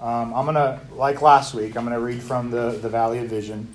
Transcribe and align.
Um, 0.00 0.32
I'm 0.32 0.46
going 0.46 0.54
to, 0.54 0.80
like 0.94 1.20
last 1.20 1.52
week, 1.52 1.76
I'm 1.76 1.84
going 1.84 1.94
to 1.94 2.00
read 2.00 2.22
from 2.22 2.50
the, 2.50 2.70
the 2.80 2.88
Valley 2.88 3.18
of 3.18 3.26
Vision. 3.26 3.68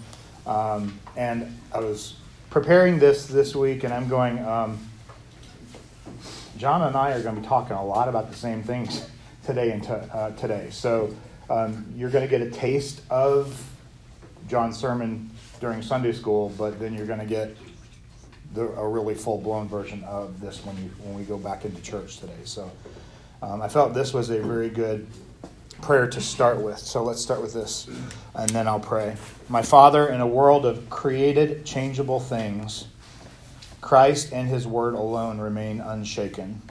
Um, 0.48 1.00
and 1.16 1.56
I 1.72 1.80
was 1.80 2.16
preparing 2.50 2.98
this 2.98 3.28
this 3.28 3.56
week, 3.56 3.84
and 3.84 3.94
I'm 3.94 4.08
going, 4.08 4.44
um, 4.44 4.80
John 6.58 6.82
and 6.82 6.96
I 6.96 7.12
are 7.12 7.22
going 7.22 7.36
to 7.36 7.42
be 7.42 7.48
talking 7.48 7.76
a 7.76 7.86
lot 7.86 8.10
about 8.10 8.32
the 8.32 8.36
same 8.36 8.64
things 8.64 9.08
today 9.46 9.70
and 9.70 9.86
uh, 9.86 10.32
today. 10.32 10.70
So 10.72 11.16
um, 11.48 11.86
you're 11.96 12.10
going 12.10 12.28
to 12.28 12.30
get 12.30 12.42
a 12.42 12.50
taste 12.50 13.04
of 13.12 13.64
John's 14.48 14.78
sermon 14.78 15.30
during 15.60 15.84
Sunday 15.84 16.12
school, 16.12 16.52
but 16.58 16.80
then 16.80 16.96
you're 16.96 17.06
going 17.06 17.20
to 17.20 17.26
get 17.28 17.56
the, 18.56 18.64
a 18.64 18.88
really 18.88 19.14
full 19.14 19.40
blown 19.40 19.68
version 19.68 20.04
of 20.06 20.42
this 20.42 20.66
when 20.66 20.76
you 20.78 20.90
when 21.04 21.16
we 21.16 21.24
go 21.24 21.38
back 21.38 21.66
into 21.66 21.82
church 21.84 22.18
today. 22.18 22.34
So 22.46 22.72
um, 23.44 23.62
I 23.62 23.68
felt 23.68 23.94
this 23.94 24.12
was 24.12 24.32
a 24.32 24.42
very 24.42 24.70
good 24.70 25.06
prayer 25.86 26.08
to 26.08 26.20
start 26.20 26.60
with. 26.60 26.80
So 26.80 27.04
let's 27.04 27.22
start 27.22 27.44
with 27.44 27.54
this, 27.54 27.88
and 28.34 28.50
then 28.50 28.68
I'll 28.68 28.80
pray. 28.80 29.16
My 29.50 29.62
Father, 29.62 30.08
in 30.08 30.20
a 30.20 30.26
world 30.26 30.66
of 30.66 30.90
created, 30.90 31.64
changeable 31.64 32.20
things, 32.20 32.88
Christ 33.82 34.34
and 34.34 34.48
His 34.48 34.66
Word 34.66 34.96
alone 34.96 35.38
remain 35.38 35.80
unshaken. 35.80 36.64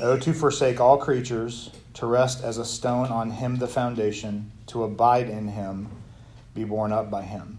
Oh, 0.00 0.16
to 0.16 0.32
forsake 0.32 0.80
all 0.80 0.96
creatures, 0.96 1.70
to 1.94 2.06
rest 2.06 2.44
as 2.44 2.56
a 2.56 2.64
stone 2.64 3.08
on 3.08 3.32
Him 3.32 3.56
the 3.56 3.66
foundation, 3.66 4.52
to 4.68 4.84
abide 4.84 5.28
in 5.28 5.48
Him, 5.48 5.88
be 6.54 6.62
borne 6.62 6.92
up 6.92 7.10
by 7.10 7.22
Him. 7.22 7.58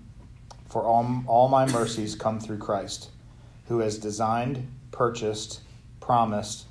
For 0.69 0.83
all, 0.83 1.21
all 1.27 1.49
my 1.49 1.65
mercies 1.65 2.15
come 2.15 2.39
through 2.39 2.59
Christ, 2.59 3.09
who 3.67 3.79
has 3.79 3.97
designed, 3.97 4.71
purchased, 4.91 5.59
promised, 5.99 6.63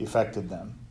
effected 0.00 0.48
them. 0.48 0.81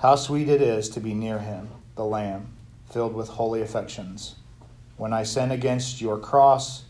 How 0.00 0.16
sweet 0.16 0.48
it 0.48 0.62
is 0.62 0.88
to 0.90 1.00
be 1.00 1.12
near 1.12 1.40
him, 1.40 1.68
the 1.94 2.06
Lamb, 2.06 2.52
filled 2.88 3.12
with 3.12 3.28
holy 3.28 3.60
affections. 3.60 4.36
When 4.96 5.12
I 5.12 5.24
sin 5.24 5.50
against 5.50 6.00
your 6.00 6.16
cross, 6.16 6.84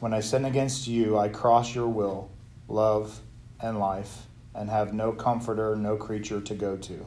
when 0.00 0.12
I 0.12 0.20
sin 0.20 0.44
against 0.44 0.86
you, 0.86 1.16
I 1.16 1.30
cross 1.30 1.74
your 1.74 1.88
will, 1.88 2.30
love, 2.68 3.20
and 3.58 3.78
life, 3.78 4.26
and 4.54 4.68
have 4.68 4.92
no 4.92 5.12
comforter, 5.12 5.74
no 5.76 5.96
creature 5.96 6.42
to 6.42 6.54
go 6.54 6.76
to. 6.76 7.06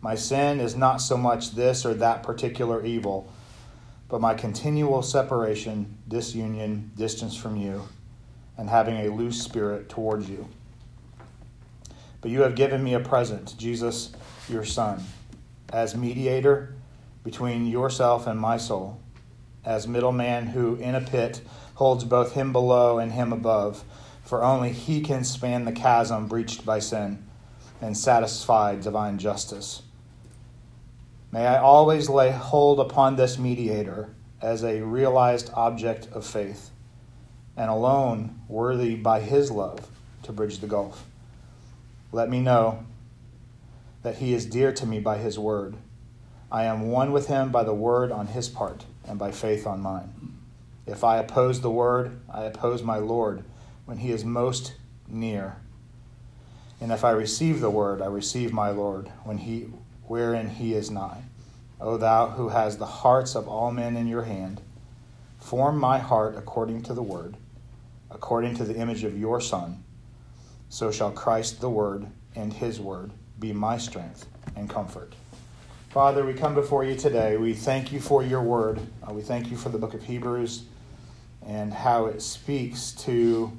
My 0.00 0.16
sin 0.16 0.58
is 0.58 0.74
not 0.74 0.96
so 0.96 1.16
much 1.16 1.52
this 1.52 1.86
or 1.86 1.94
that 1.94 2.24
particular 2.24 2.84
evil, 2.84 3.32
but 4.08 4.20
my 4.20 4.34
continual 4.34 5.02
separation, 5.02 5.98
disunion, 6.08 6.90
distance 6.96 7.36
from 7.36 7.56
you, 7.56 7.86
and 8.58 8.68
having 8.68 8.96
a 8.96 9.14
loose 9.14 9.40
spirit 9.40 9.88
towards 9.88 10.28
you. 10.28 10.48
But 12.26 12.32
you 12.32 12.42
have 12.42 12.56
given 12.56 12.82
me 12.82 12.92
a 12.92 12.98
present, 12.98 13.54
Jesus, 13.56 14.10
your 14.48 14.64
Son, 14.64 15.00
as 15.72 15.94
mediator 15.94 16.74
between 17.22 17.68
yourself 17.68 18.26
and 18.26 18.36
my 18.36 18.56
soul, 18.56 19.00
as 19.64 19.86
middleman 19.86 20.48
who 20.48 20.74
in 20.74 20.96
a 20.96 21.00
pit 21.00 21.40
holds 21.74 22.02
both 22.02 22.32
him 22.32 22.52
below 22.52 22.98
and 22.98 23.12
him 23.12 23.32
above, 23.32 23.84
for 24.24 24.42
only 24.42 24.72
he 24.72 25.00
can 25.02 25.22
span 25.22 25.66
the 25.66 25.70
chasm 25.70 26.26
breached 26.26 26.66
by 26.66 26.80
sin 26.80 27.24
and 27.80 27.96
satisfy 27.96 28.74
divine 28.74 29.18
justice. 29.18 29.82
May 31.30 31.46
I 31.46 31.60
always 31.60 32.08
lay 32.08 32.32
hold 32.32 32.80
upon 32.80 33.14
this 33.14 33.38
mediator 33.38 34.16
as 34.42 34.64
a 34.64 34.80
realized 34.80 35.52
object 35.54 36.08
of 36.08 36.26
faith, 36.26 36.70
and 37.56 37.70
alone 37.70 38.40
worthy 38.48 38.96
by 38.96 39.20
his 39.20 39.52
love 39.52 39.86
to 40.24 40.32
bridge 40.32 40.58
the 40.58 40.66
gulf. 40.66 41.05
Let 42.12 42.30
me 42.30 42.40
know 42.40 42.84
that 44.02 44.18
he 44.18 44.32
is 44.32 44.46
dear 44.46 44.72
to 44.72 44.86
me 44.86 45.00
by 45.00 45.18
his 45.18 45.38
word. 45.38 45.76
I 46.50 46.64
am 46.64 46.88
one 46.90 47.10
with 47.10 47.26
him 47.26 47.50
by 47.50 47.64
the 47.64 47.74
word 47.74 48.12
on 48.12 48.28
his 48.28 48.48
part 48.48 48.84
and 49.04 49.18
by 49.18 49.32
faith 49.32 49.66
on 49.66 49.80
mine. 49.80 50.38
If 50.86 51.02
I 51.02 51.18
oppose 51.18 51.60
the 51.60 51.70
word, 51.70 52.20
I 52.32 52.44
oppose 52.44 52.82
my 52.82 52.98
Lord 52.98 53.42
when 53.84 53.98
he 53.98 54.12
is 54.12 54.24
most 54.24 54.74
near. 55.08 55.56
And 56.80 56.92
if 56.92 57.04
I 57.04 57.10
receive 57.10 57.60
the 57.60 57.70
word, 57.70 58.00
I 58.00 58.06
receive 58.06 58.52
my 58.52 58.70
Lord 58.70 59.10
when 59.24 59.38
he 59.38 59.66
wherein 60.04 60.50
he 60.50 60.74
is 60.74 60.90
nigh. 60.90 61.24
O 61.80 61.96
thou 61.96 62.28
who 62.28 62.50
has 62.50 62.78
the 62.78 62.86
hearts 62.86 63.34
of 63.34 63.48
all 63.48 63.72
men 63.72 63.96
in 63.96 64.06
your 64.06 64.22
hand, 64.22 64.60
form 65.40 65.78
my 65.78 65.98
heart 65.98 66.36
according 66.36 66.82
to 66.84 66.94
the 66.94 67.02
word, 67.02 67.36
according 68.10 68.54
to 68.54 68.64
the 68.64 68.76
image 68.76 69.02
of 69.02 69.18
your 69.18 69.40
Son 69.40 69.82
so 70.68 70.90
shall 70.90 71.10
Christ 71.10 71.60
the 71.60 71.70
Word 71.70 72.06
and 72.34 72.52
His 72.52 72.80
Word 72.80 73.12
be 73.38 73.52
my 73.52 73.78
strength 73.78 74.26
and 74.54 74.68
comfort. 74.68 75.14
Father, 75.90 76.26
we 76.26 76.34
come 76.34 76.54
before 76.54 76.84
you 76.84 76.94
today. 76.94 77.36
We 77.36 77.54
thank 77.54 77.92
you 77.92 78.00
for 78.00 78.22
your 78.22 78.42
word. 78.42 78.80
Uh, 79.02 79.14
we 79.14 79.22
thank 79.22 79.50
you 79.50 79.56
for 79.56 79.70
the 79.70 79.78
book 79.78 79.94
of 79.94 80.02
Hebrews 80.02 80.64
and 81.46 81.72
how 81.72 82.06
it 82.06 82.20
speaks 82.20 82.92
to 83.04 83.56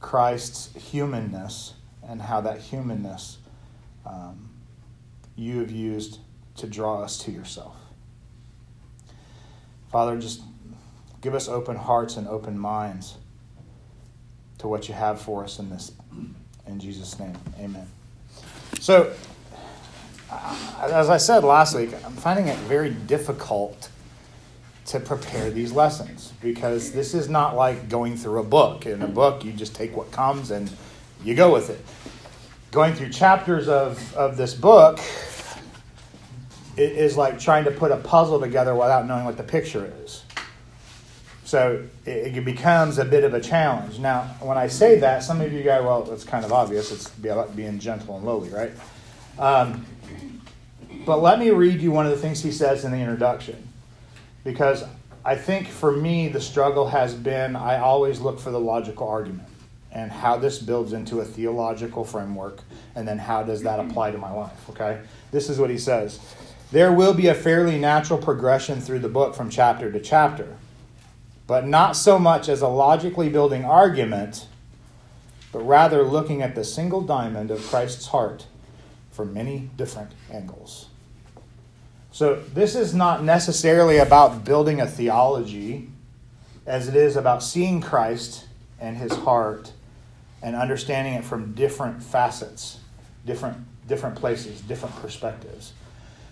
Christ's 0.00 0.74
humanness 0.74 1.74
and 2.02 2.22
how 2.22 2.40
that 2.40 2.58
humanness 2.58 3.38
um, 4.04 4.48
you 5.36 5.60
have 5.60 5.70
used 5.70 6.18
to 6.56 6.66
draw 6.66 7.02
us 7.02 7.18
to 7.18 7.30
yourself. 7.30 7.76
Father, 9.92 10.18
just 10.18 10.42
give 11.20 11.34
us 11.34 11.48
open 11.48 11.76
hearts 11.76 12.16
and 12.16 12.26
open 12.26 12.58
minds 12.58 13.16
what 14.68 14.88
you 14.88 14.94
have 14.94 15.20
for 15.20 15.44
us 15.44 15.58
in 15.58 15.70
this. 15.70 15.92
In 16.66 16.80
Jesus' 16.80 17.18
name, 17.18 17.36
amen. 17.58 17.86
So, 18.80 19.12
as 20.80 21.08
I 21.08 21.16
said 21.16 21.44
last 21.44 21.76
week, 21.76 21.90
I'm 22.04 22.12
finding 22.12 22.48
it 22.48 22.58
very 22.60 22.90
difficult 22.90 23.88
to 24.86 25.00
prepare 25.00 25.50
these 25.50 25.72
lessons 25.72 26.32
because 26.40 26.92
this 26.92 27.14
is 27.14 27.28
not 27.28 27.56
like 27.56 27.88
going 27.88 28.16
through 28.16 28.40
a 28.40 28.44
book. 28.44 28.86
In 28.86 29.02
a 29.02 29.08
book, 29.08 29.44
you 29.44 29.52
just 29.52 29.74
take 29.74 29.96
what 29.96 30.10
comes 30.12 30.50
and 30.50 30.70
you 31.24 31.34
go 31.34 31.52
with 31.52 31.70
it. 31.70 31.84
Going 32.70 32.94
through 32.94 33.10
chapters 33.10 33.68
of, 33.68 34.14
of 34.14 34.36
this 34.36 34.54
book 34.54 35.00
it 36.76 36.92
is 36.92 37.16
like 37.16 37.38
trying 37.38 37.64
to 37.64 37.70
put 37.70 37.90
a 37.90 37.96
puzzle 37.96 38.38
together 38.38 38.74
without 38.74 39.06
knowing 39.06 39.24
what 39.24 39.36
the 39.36 39.42
picture 39.42 39.90
is. 40.04 40.22
So 41.46 41.86
it, 42.04 42.36
it, 42.36 42.44
becomes 42.44 42.98
a 42.98 43.04
bit 43.04 43.22
of 43.22 43.32
a 43.32 43.40
challenge. 43.40 44.00
Now, 44.00 44.22
when 44.40 44.58
I 44.58 44.66
say 44.66 44.98
that, 44.98 45.22
some 45.22 45.40
of 45.40 45.52
you 45.52 45.62
go, 45.62 45.80
well, 45.84 46.12
it's 46.12 46.24
kind 46.24 46.44
of 46.44 46.52
obvious. 46.52 46.90
It's 46.90 47.08
being 47.10 47.78
gentle 47.78 48.16
and 48.16 48.26
lowly, 48.26 48.48
right? 48.48 48.72
Um, 49.38 49.86
but 51.06 51.22
let 51.22 51.38
me 51.38 51.50
read 51.50 51.80
you 51.80 51.92
one 51.92 52.04
of 52.04 52.10
the 52.10 52.18
things 52.18 52.42
he 52.42 52.50
says 52.50 52.84
in 52.84 52.90
the 52.90 52.98
introduction. 52.98 53.68
Because 54.42 54.82
I 55.24 55.36
think 55.36 55.68
for 55.68 55.92
me, 55.92 56.26
the 56.26 56.40
struggle 56.40 56.88
has 56.88 57.14
been 57.14 57.54
I 57.54 57.78
always 57.78 58.18
look 58.18 58.40
for 58.40 58.50
the 58.50 58.60
logical 58.60 59.08
argument 59.08 59.48
and 59.92 60.10
how 60.10 60.36
this 60.38 60.58
builds 60.58 60.94
into 60.94 61.20
a 61.20 61.24
theological 61.24 62.04
framework, 62.04 62.58
and 62.96 63.06
then 63.06 63.18
how 63.18 63.44
does 63.44 63.62
that 63.62 63.78
apply 63.78 64.10
to 64.10 64.18
my 64.18 64.32
life, 64.32 64.68
okay? 64.70 65.00
This 65.30 65.48
is 65.48 65.60
what 65.60 65.70
he 65.70 65.78
says. 65.78 66.18
There 66.72 66.92
will 66.92 67.14
be 67.14 67.28
a 67.28 67.34
fairly 67.34 67.78
natural 67.78 68.18
progression 68.18 68.80
through 68.80 68.98
the 68.98 69.08
book 69.08 69.36
from 69.36 69.48
chapter 69.48 69.92
to 69.92 70.00
chapter 70.00 70.56
but 71.46 71.66
not 71.66 71.96
so 71.96 72.18
much 72.18 72.48
as 72.48 72.60
a 72.60 72.68
logically 72.68 73.28
building 73.28 73.64
argument, 73.64 74.46
but 75.52 75.60
rather 75.60 76.02
looking 76.02 76.42
at 76.42 76.54
the 76.54 76.64
single 76.64 77.00
diamond 77.00 77.50
of 77.50 77.64
Christ's 77.66 78.08
heart 78.08 78.46
from 79.10 79.32
many 79.32 79.70
different 79.76 80.12
angles. 80.30 80.88
So, 82.10 82.36
this 82.54 82.74
is 82.74 82.94
not 82.94 83.22
necessarily 83.22 83.98
about 83.98 84.44
building 84.44 84.80
a 84.80 84.86
theology 84.86 85.88
as 86.66 86.88
it 86.88 86.96
is 86.96 87.16
about 87.16 87.42
seeing 87.42 87.80
Christ 87.80 88.46
and 88.80 88.96
his 88.96 89.12
heart 89.12 89.72
and 90.42 90.56
understanding 90.56 91.14
it 91.14 91.24
from 91.24 91.52
different 91.52 92.02
facets, 92.02 92.80
different, 93.24 93.58
different 93.86 94.16
places, 94.16 94.60
different 94.62 94.96
perspectives. 94.96 95.72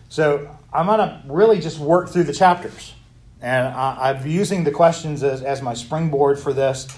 So, 0.09 0.57
I'm 0.73 0.87
going 0.87 0.99
to 0.99 1.23
really 1.27 1.61
just 1.61 1.79
work 1.79 2.09
through 2.09 2.25
the 2.25 2.33
chapters. 2.33 2.95
And 3.45 3.69
I, 3.69 4.13
am 4.13 4.27
using 4.27 4.65
the 4.65 4.71
questions 4.71 5.23
as, 5.23 5.43
as 5.43 5.61
my 5.61 5.75
springboard 5.75 6.39
for 6.39 6.55
this. 6.55 6.89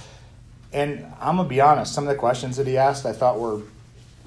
And 0.73 1.05
I'm 1.21 1.35
going 1.35 1.49
to 1.49 1.51
be 1.53 1.61
honest, 1.61 1.93
some 1.93 2.05
of 2.05 2.09
the 2.09 2.15
questions 2.15 2.57
that 2.59 2.69
he 2.69 2.77
asked 2.77 3.05
I 3.05 3.13
thought 3.13 3.41
were 3.41 3.63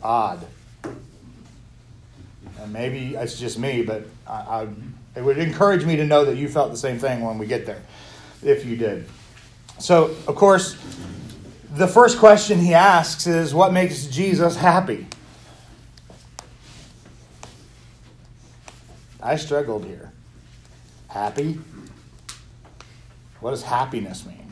odd. 0.04 0.46
And 0.84 2.74
maybe 2.74 3.16
it's 3.16 3.40
just 3.40 3.58
me, 3.58 3.84
but 3.84 4.04
I, 4.28 4.34
I, 4.34 4.68
it 5.16 5.24
would 5.24 5.38
encourage 5.38 5.86
me 5.86 5.96
to 5.96 6.06
know 6.06 6.26
that 6.26 6.36
you 6.36 6.50
felt 6.50 6.72
the 6.72 6.78
same 6.78 7.00
thing 7.00 7.22
when 7.22 7.38
we 7.38 7.46
get 7.46 7.66
there, 7.66 7.82
if 8.44 8.66
you 8.66 8.76
did. 8.76 9.08
So, 9.78 10.14
of 10.28 10.36
course, 10.36 10.76
the 11.74 11.88
first 11.88 12.20
question 12.20 12.60
he 12.60 12.74
asks 12.74 13.28
is 13.28 13.54
what 13.54 13.72
makes 13.72 14.08
Jesus 14.08 14.58
happy? 14.58 15.08
I 19.24 19.38
struggled 19.38 19.86
here. 19.86 20.12
Happy? 21.08 21.60
What 23.42 23.52
does 23.52 23.64
happiness 23.64 24.26
mean? 24.26 24.50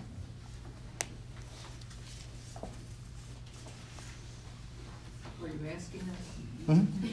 You 5.41 5.69
asking 5.75 6.01
us? 6.01 6.07
Mm-hmm. 6.67 7.07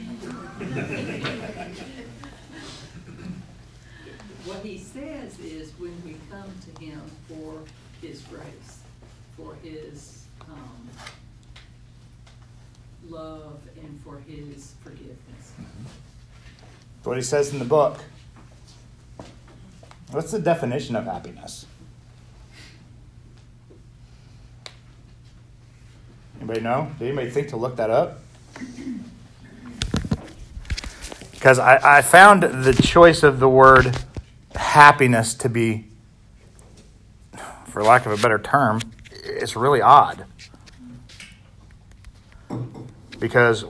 what 4.45 4.59
he 4.59 4.77
says 4.77 5.39
is 5.39 5.71
when 5.79 5.93
we 6.05 6.15
come 6.29 6.51
to 6.61 6.81
him 6.83 7.01
for 7.27 7.61
his 8.01 8.21
grace, 8.23 8.79
for 9.35 9.55
his 9.63 10.25
um, 10.41 10.89
love, 13.09 13.59
and 13.77 14.01
for 14.03 14.19
his 14.27 14.75
forgiveness. 14.83 15.53
Mm-hmm. 15.59 15.85
What 17.03 17.17
he 17.17 17.23
says 17.23 17.51
in 17.51 17.59
the 17.59 17.65
book. 17.65 17.99
What's 20.15 20.31
the 20.31 20.39
definition 20.39 20.95
of 20.95 21.03
happiness? 21.03 21.65
Anybody 26.37 26.61
know? 26.61 26.89
Did 26.97 27.07
anybody 27.07 27.29
think 27.29 27.49
to 27.49 27.57
look 27.57 27.75
that 27.75 27.89
up? 27.89 28.21
Because 31.31 31.59
I, 31.59 31.97
I 31.97 32.01
found 32.01 32.43
the 32.43 32.71
choice 32.71 33.23
of 33.23 33.41
the 33.41 33.49
word 33.49 33.93
happiness 34.55 35.33
to 35.33 35.49
be, 35.49 35.87
for 37.67 37.83
lack 37.83 38.05
of 38.05 38.17
a 38.17 38.21
better 38.21 38.39
term, 38.39 38.79
it's 39.11 39.57
really 39.57 39.81
odd. 39.81 40.23
Because 43.19 43.65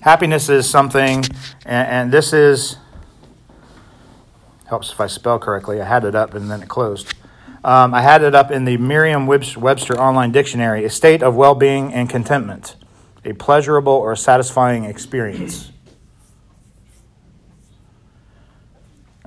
happiness 0.00 0.48
is 0.48 0.66
something, 0.66 1.26
and, 1.66 1.88
and 1.88 2.10
this 2.10 2.32
is, 2.32 2.78
helps 4.74 4.90
if 4.90 5.00
I 5.00 5.06
spell 5.06 5.38
correctly. 5.38 5.80
I 5.80 5.84
had 5.84 6.04
it 6.04 6.16
up 6.16 6.34
and 6.34 6.50
then 6.50 6.60
it 6.60 6.68
closed. 6.68 7.14
Um, 7.62 7.94
I 7.94 8.02
had 8.02 8.24
it 8.24 8.34
up 8.34 8.50
in 8.50 8.64
the 8.64 8.76
Merriam 8.76 9.24
Webster 9.28 9.96
Online 9.96 10.32
Dictionary 10.32 10.84
a 10.84 10.90
state 10.90 11.22
of 11.22 11.36
well 11.36 11.54
being 11.54 11.94
and 11.94 12.10
contentment, 12.10 12.74
a 13.24 13.34
pleasurable 13.34 13.92
or 13.92 14.16
satisfying 14.16 14.84
experience. 14.84 15.70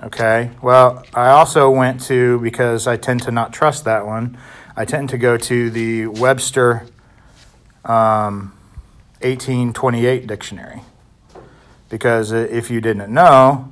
Okay, 0.03 0.51
well, 0.61 1.05
I 1.13 1.29
also 1.29 1.69
went 1.69 2.01
to, 2.01 2.39
because 2.41 2.85
I 2.85 2.97
tend 2.97 3.21
to 3.23 3.31
not 3.31 3.53
trust 3.53 3.85
that 3.85 4.05
one, 4.05 4.38
I 4.75 4.83
tend 4.83 5.07
to 5.09 5.17
go 5.17 5.38
to 5.38 5.69
the 5.69 6.07
Webster 6.07 6.85
um, 7.85 8.51
1828 9.21 10.27
dictionary. 10.27 10.81
Because 11.89 12.33
if 12.33 12.69
you 12.69 12.81
didn't 12.81 13.13
know, 13.13 13.71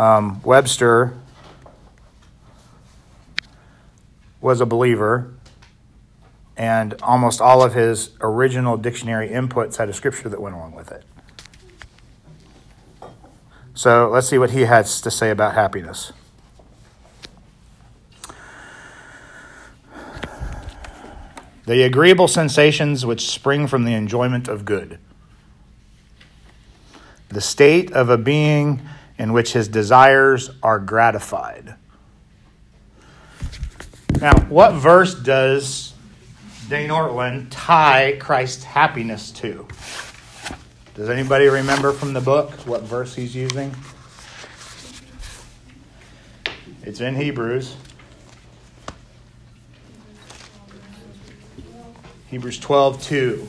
um, 0.00 0.40
Webster 0.44 1.12
was 4.40 4.62
a 4.62 4.66
believer, 4.66 5.34
and 6.56 6.94
almost 7.02 7.42
all 7.42 7.62
of 7.62 7.74
his 7.74 8.12
original 8.22 8.78
dictionary 8.78 9.28
inputs 9.28 9.76
had 9.76 9.90
a 9.90 9.92
scripture 9.92 10.30
that 10.30 10.40
went 10.40 10.56
along 10.56 10.72
with 10.72 10.90
it. 10.90 11.04
So 13.74 14.08
let's 14.08 14.26
see 14.26 14.38
what 14.38 14.52
he 14.52 14.62
has 14.62 15.02
to 15.02 15.10
say 15.10 15.30
about 15.30 15.52
happiness. 15.52 16.14
The 21.66 21.82
agreeable 21.82 22.26
sensations 22.26 23.04
which 23.04 23.28
spring 23.28 23.66
from 23.66 23.84
the 23.84 23.92
enjoyment 23.92 24.48
of 24.48 24.64
good. 24.64 24.98
The 27.28 27.42
state 27.42 27.92
of 27.92 28.08
a 28.08 28.16
being 28.16 28.80
in 29.20 29.34
which 29.34 29.52
his 29.52 29.68
desires 29.68 30.50
are 30.62 30.78
gratified. 30.78 31.74
Now, 34.18 34.32
what 34.48 34.72
verse 34.72 35.14
does 35.14 35.92
Dane 36.70 36.88
Ortlund 36.88 37.48
tie 37.50 38.16
Christ's 38.18 38.64
happiness 38.64 39.30
to? 39.32 39.68
Does 40.94 41.10
anybody 41.10 41.48
remember 41.48 41.92
from 41.92 42.14
the 42.14 42.22
book 42.22 42.50
what 42.66 42.80
verse 42.80 43.14
he's 43.14 43.36
using? 43.36 43.76
It's 46.82 47.02
in 47.02 47.14
Hebrews. 47.14 47.76
Hebrews 52.28 52.58
12, 52.58 53.02
2. 53.02 53.48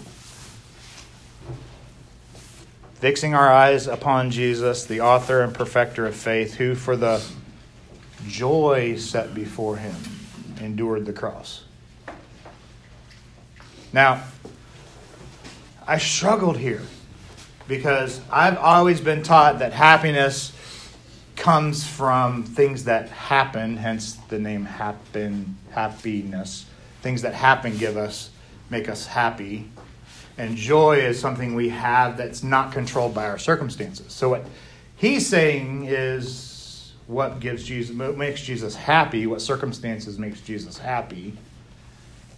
Fixing 3.02 3.34
our 3.34 3.52
eyes 3.52 3.88
upon 3.88 4.30
Jesus, 4.30 4.86
the 4.86 5.02
author 5.02 5.42
and 5.42 5.56
perfecter 5.56 6.06
of 6.06 6.16
faith, 6.16 6.54
who 6.54 6.76
for 6.76 6.96
the 6.96 7.20
joy 8.28 8.96
set 8.96 9.34
before 9.34 9.78
him 9.78 9.96
endured 10.60 11.08
the 11.08 11.12
cross. 11.12 11.64
Now, 13.92 14.24
I 15.88 15.98
struggled 15.98 16.58
here 16.58 16.84
because 17.68 18.22
I've 18.32 18.60
always 18.60 19.02
been 19.02 19.24
taught 19.24 19.58
that 19.60 19.74
happiness 19.74 20.54
comes 21.36 21.84
from 21.84 22.44
things 22.44 22.84
that 22.84 23.10
happen, 23.10 23.78
hence 23.78 24.14
the 24.30 24.38
name 24.38 24.66
happen, 24.66 25.58
happiness. 25.72 26.68
Things 27.02 27.24
that 27.24 27.34
happen 27.34 27.78
give 27.80 27.98
us, 27.98 28.30
make 28.70 28.88
us 28.88 29.08
happy. 29.08 29.72
And 30.38 30.56
joy 30.56 30.98
is 30.98 31.20
something 31.20 31.56
we 31.56 31.70
have 31.70 32.18
that's 32.18 32.44
not 32.44 32.72
controlled 32.72 33.14
by 33.14 33.28
our 33.28 33.38
circumstances. 33.38 34.12
So 34.14 34.30
what 34.30 34.46
he's 34.96 35.28
saying 35.28 35.86
is 35.86 36.94
what 37.08 37.40
gives 37.40 37.64
Jesus 37.64 37.96
what 37.96 38.18
makes 38.18 38.42
Jesus 38.42 38.76
happy, 38.76 39.28
what 39.28 39.42
circumstances 39.42 40.18
makes 40.18 40.42
Jesus 40.42 40.78
happy. 40.78 41.34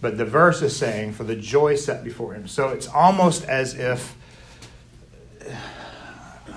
But 0.00 0.18
the 0.18 0.24
verse 0.24 0.60
is 0.60 0.76
saying 0.76 1.12
for 1.12 1.24
the 1.24 1.36
joy 1.36 1.76
set 1.76 2.04
before 2.04 2.34
him. 2.34 2.46
So 2.48 2.68
it's 2.68 2.88
almost 2.88 3.44
as 3.44 3.74
if 3.74 4.16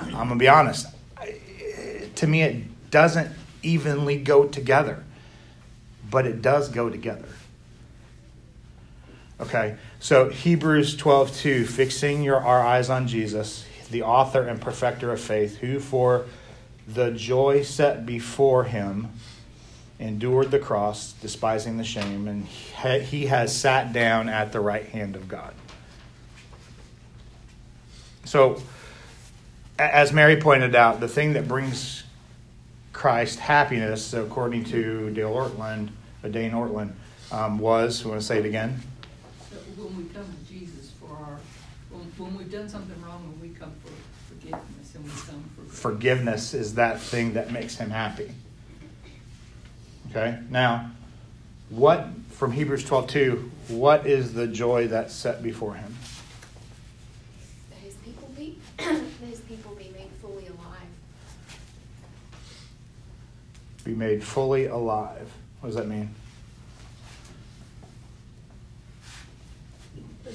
I'm 0.01 0.11
going 0.11 0.29
to 0.29 0.35
be 0.35 0.49
honest, 0.49 0.87
to 2.15 2.27
me 2.27 2.41
it 2.41 2.91
doesn't 2.91 3.31
evenly 3.63 4.17
go 4.17 4.45
together. 4.47 5.03
But 6.09 6.25
it 6.25 6.41
does 6.41 6.69
go 6.69 6.89
together. 6.89 7.27
Okay, 9.39 9.77
so 9.99 10.29
Hebrews 10.29 10.95
12 10.95 11.37
2, 11.37 11.65
fixing 11.65 12.23
your, 12.23 12.37
our 12.37 12.65
eyes 12.65 12.89
on 12.89 13.07
Jesus, 13.07 13.65
the 13.91 14.01
author 14.01 14.41
and 14.41 14.59
perfecter 14.59 15.11
of 15.13 15.21
faith, 15.21 15.57
who 15.57 15.79
for 15.79 16.25
the 16.87 17.11
joy 17.11 17.61
set 17.61 18.05
before 18.05 18.63
him 18.63 19.09
endured 19.99 20.49
the 20.49 20.59
cross, 20.59 21.13
despising 21.13 21.77
the 21.77 21.83
shame, 21.83 22.27
and 22.27 22.47
he 22.47 23.27
has 23.27 23.55
sat 23.55 23.93
down 23.93 24.29
at 24.29 24.51
the 24.51 24.59
right 24.59 24.85
hand 24.87 25.15
of 25.15 25.27
God. 25.27 25.53
So, 28.25 28.61
as 29.79 30.11
Mary 30.11 30.37
pointed 30.37 30.75
out, 30.75 30.99
the 30.99 31.07
thing 31.07 31.33
that 31.33 31.47
brings 31.47 32.03
Christ 32.91 33.39
happiness, 33.39 34.13
according 34.13 34.65
to 34.65 35.11
Dale 35.11 35.31
Ortlund, 35.31 35.89
uh, 36.23 36.27
Dane 36.27 36.51
Ortlund, 36.51 36.93
um, 37.31 37.59
was, 37.59 38.03
we 38.03 38.09
want 38.09 38.21
to 38.21 38.27
say 38.27 38.39
it 38.39 38.45
again? 38.45 38.81
When 39.77 39.95
we 39.95 40.03
come 40.05 40.25
to 40.25 40.53
Jesus 40.53 40.91
for 40.99 41.15
our, 41.15 41.39
when, 41.91 42.01
when 42.17 42.35
we've 42.35 42.51
done 42.51 42.67
something 42.67 42.99
wrong, 43.03 43.31
when 43.31 43.49
we 43.49 43.55
come 43.55 43.71
for 43.83 43.91
forgiveness 44.33 44.95
and 44.95 45.03
we 45.03 45.11
come 45.11 45.43
for 45.55 45.71
forgiveness 45.71 46.55
is 46.55 46.75
that 46.75 46.99
thing 46.99 47.33
that 47.33 47.51
makes 47.51 47.75
him 47.75 47.91
happy. 47.91 48.31
Okay? 50.09 50.39
Now, 50.49 50.91
what 51.69 52.07
from 52.31 52.53
Hebrews 52.53 52.85
12 52.85 53.07
2, 53.07 53.51
what 53.67 54.07
is 54.07 54.33
the 54.33 54.47
joy 54.47 54.87
that's 54.87 55.13
set 55.13 55.43
before 55.43 55.75
him? 55.75 55.95
That 57.69 57.79
his 57.79 57.95
people 57.95 58.29
be 58.35 58.57
that 58.77 59.27
his 59.29 59.41
people 59.41 59.75
be 59.75 59.91
made 59.93 60.09
fully 60.21 60.47
alive. 60.47 60.87
Be 63.83 63.93
made 63.93 64.23
fully 64.23 64.65
alive. 64.65 65.31
What 65.59 65.69
does 65.69 65.75
that 65.75 65.87
mean? 65.87 66.15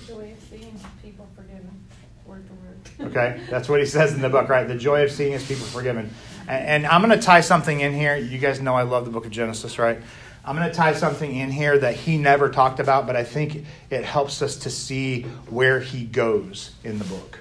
The 0.06 0.14
joy 0.14 0.32
of 0.32 0.42
seeing 0.50 0.80
people 1.02 1.28
forgiven 1.36 1.84
word 2.26 2.44
for 2.46 2.54
word. 2.54 3.10
Okay, 3.12 3.40
that's 3.50 3.68
what 3.68 3.80
he 3.80 3.86
says 3.86 4.14
in 4.14 4.20
the 4.20 4.28
book, 4.28 4.48
right? 4.48 4.66
The 4.66 4.76
joy 4.76 5.02
of 5.02 5.10
seeing 5.10 5.32
his 5.32 5.46
people 5.46 5.66
forgiven. 5.66 6.10
And, 6.48 6.84
and 6.84 6.86
I'm 6.86 7.02
going 7.02 7.18
to 7.18 7.24
tie 7.24 7.40
something 7.40 7.80
in 7.80 7.92
here. 7.92 8.16
You 8.16 8.38
guys 8.38 8.60
know 8.60 8.74
I 8.74 8.82
love 8.82 9.04
the 9.04 9.10
book 9.10 9.26
of 9.26 9.32
Genesis, 9.32 9.78
right? 9.78 9.98
I'm 10.44 10.56
going 10.56 10.68
to 10.68 10.74
tie 10.74 10.94
something 10.94 11.34
in 11.34 11.50
here 11.50 11.78
that 11.78 11.94
he 11.94 12.18
never 12.18 12.48
talked 12.48 12.80
about, 12.80 13.06
but 13.06 13.14
I 13.14 13.22
think 13.22 13.64
it 13.90 14.04
helps 14.04 14.42
us 14.42 14.56
to 14.58 14.70
see 14.70 15.22
where 15.50 15.78
he 15.78 16.04
goes 16.04 16.72
in 16.82 16.98
the 16.98 17.04
book. 17.04 17.38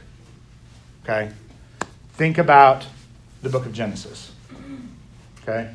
Okay? 1.03 1.31
Think 2.13 2.37
about 2.37 2.85
the 3.41 3.49
book 3.49 3.65
of 3.65 3.73
Genesis. 3.73 4.31
Okay? 5.41 5.71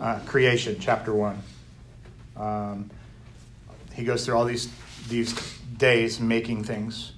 Uh, 0.00 0.20
creation, 0.26 0.76
chapter 0.78 1.14
1. 1.14 1.42
Um, 2.36 2.90
he 3.94 4.04
goes 4.04 4.26
through 4.26 4.36
all 4.36 4.44
these, 4.44 4.70
these 5.08 5.34
days 5.82 6.20
making 6.20 6.62
things 6.62 7.10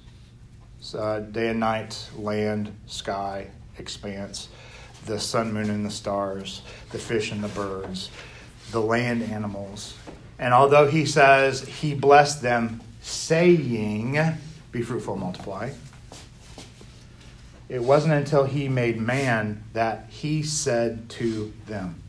uh, 0.97 1.19
day 1.19 1.49
and 1.49 1.59
night, 1.59 2.09
land, 2.17 2.75
sky, 2.87 3.47
expanse, 3.77 4.49
the 5.05 5.19
sun, 5.19 5.53
moon, 5.53 5.69
and 5.69 5.85
the 5.85 5.91
stars, 5.91 6.63
the 6.91 6.97
fish 6.97 7.31
and 7.31 7.43
the 7.43 7.47
birds, 7.49 8.09
the 8.71 8.81
land 8.81 9.21
animals. 9.21 9.95
And 10.39 10.51
although 10.51 10.87
he 10.87 11.05
says 11.05 11.61
he 11.61 11.93
blessed 11.93 12.41
them, 12.41 12.81
saying, 13.01 14.19
Be 14.71 14.81
fruitful, 14.81 15.15
multiply, 15.15 15.69
it 17.69 17.83
wasn't 17.83 18.15
until 18.15 18.45
he 18.45 18.67
made 18.67 18.99
man 18.99 19.63
that 19.73 20.07
he 20.09 20.41
said 20.41 21.07
to 21.09 21.53
them. 21.67 22.01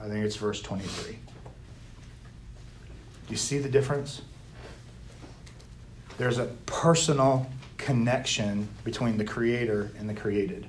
I 0.00 0.08
think 0.08 0.24
it's 0.24 0.34
verse 0.34 0.60
23. 0.62 1.12
Do 1.12 1.18
you 3.28 3.36
see 3.36 3.58
the 3.58 3.68
difference? 3.68 4.22
There's 6.18 6.38
a 6.38 6.46
personal 6.66 7.46
connection 7.76 8.68
between 8.84 9.16
the 9.16 9.24
creator 9.24 9.90
and 9.98 10.08
the 10.08 10.14
created. 10.14 10.66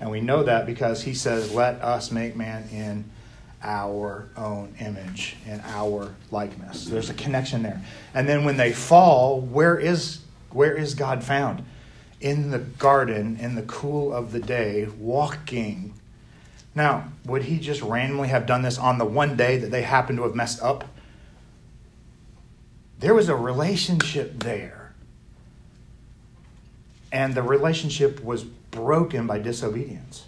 And 0.00 0.10
we 0.10 0.22
know 0.22 0.42
that 0.42 0.64
because 0.64 1.02
he 1.02 1.12
says, 1.12 1.52
Let 1.52 1.82
us 1.82 2.10
make 2.10 2.34
man 2.34 2.66
in 2.72 3.04
our 3.62 4.28
own 4.38 4.74
image, 4.80 5.36
in 5.46 5.60
our 5.66 6.14
likeness. 6.30 6.86
There's 6.86 7.10
a 7.10 7.14
connection 7.14 7.62
there. 7.62 7.82
And 8.14 8.26
then 8.26 8.44
when 8.44 8.56
they 8.56 8.72
fall, 8.72 9.40
where 9.40 9.78
is, 9.78 10.20
where 10.50 10.74
is 10.74 10.94
God 10.94 11.22
found? 11.22 11.64
In 12.22 12.50
the 12.50 12.58
garden, 12.58 13.36
in 13.38 13.54
the 13.54 13.62
cool 13.62 14.14
of 14.14 14.32
the 14.32 14.40
day, 14.40 14.88
walking. 14.98 15.92
Now, 16.74 17.08
would 17.26 17.42
he 17.42 17.58
just 17.58 17.82
randomly 17.82 18.28
have 18.28 18.46
done 18.46 18.62
this 18.62 18.78
on 18.78 18.96
the 18.96 19.04
one 19.04 19.36
day 19.36 19.58
that 19.58 19.70
they 19.70 19.82
happened 19.82 20.18
to 20.18 20.24
have 20.24 20.34
messed 20.34 20.62
up? 20.62 20.84
There 23.00 23.14
was 23.14 23.30
a 23.30 23.34
relationship 23.34 24.38
there. 24.44 24.92
And 27.10 27.34
the 27.34 27.42
relationship 27.42 28.22
was 28.22 28.44
broken 28.44 29.26
by 29.26 29.38
disobedience. 29.40 30.26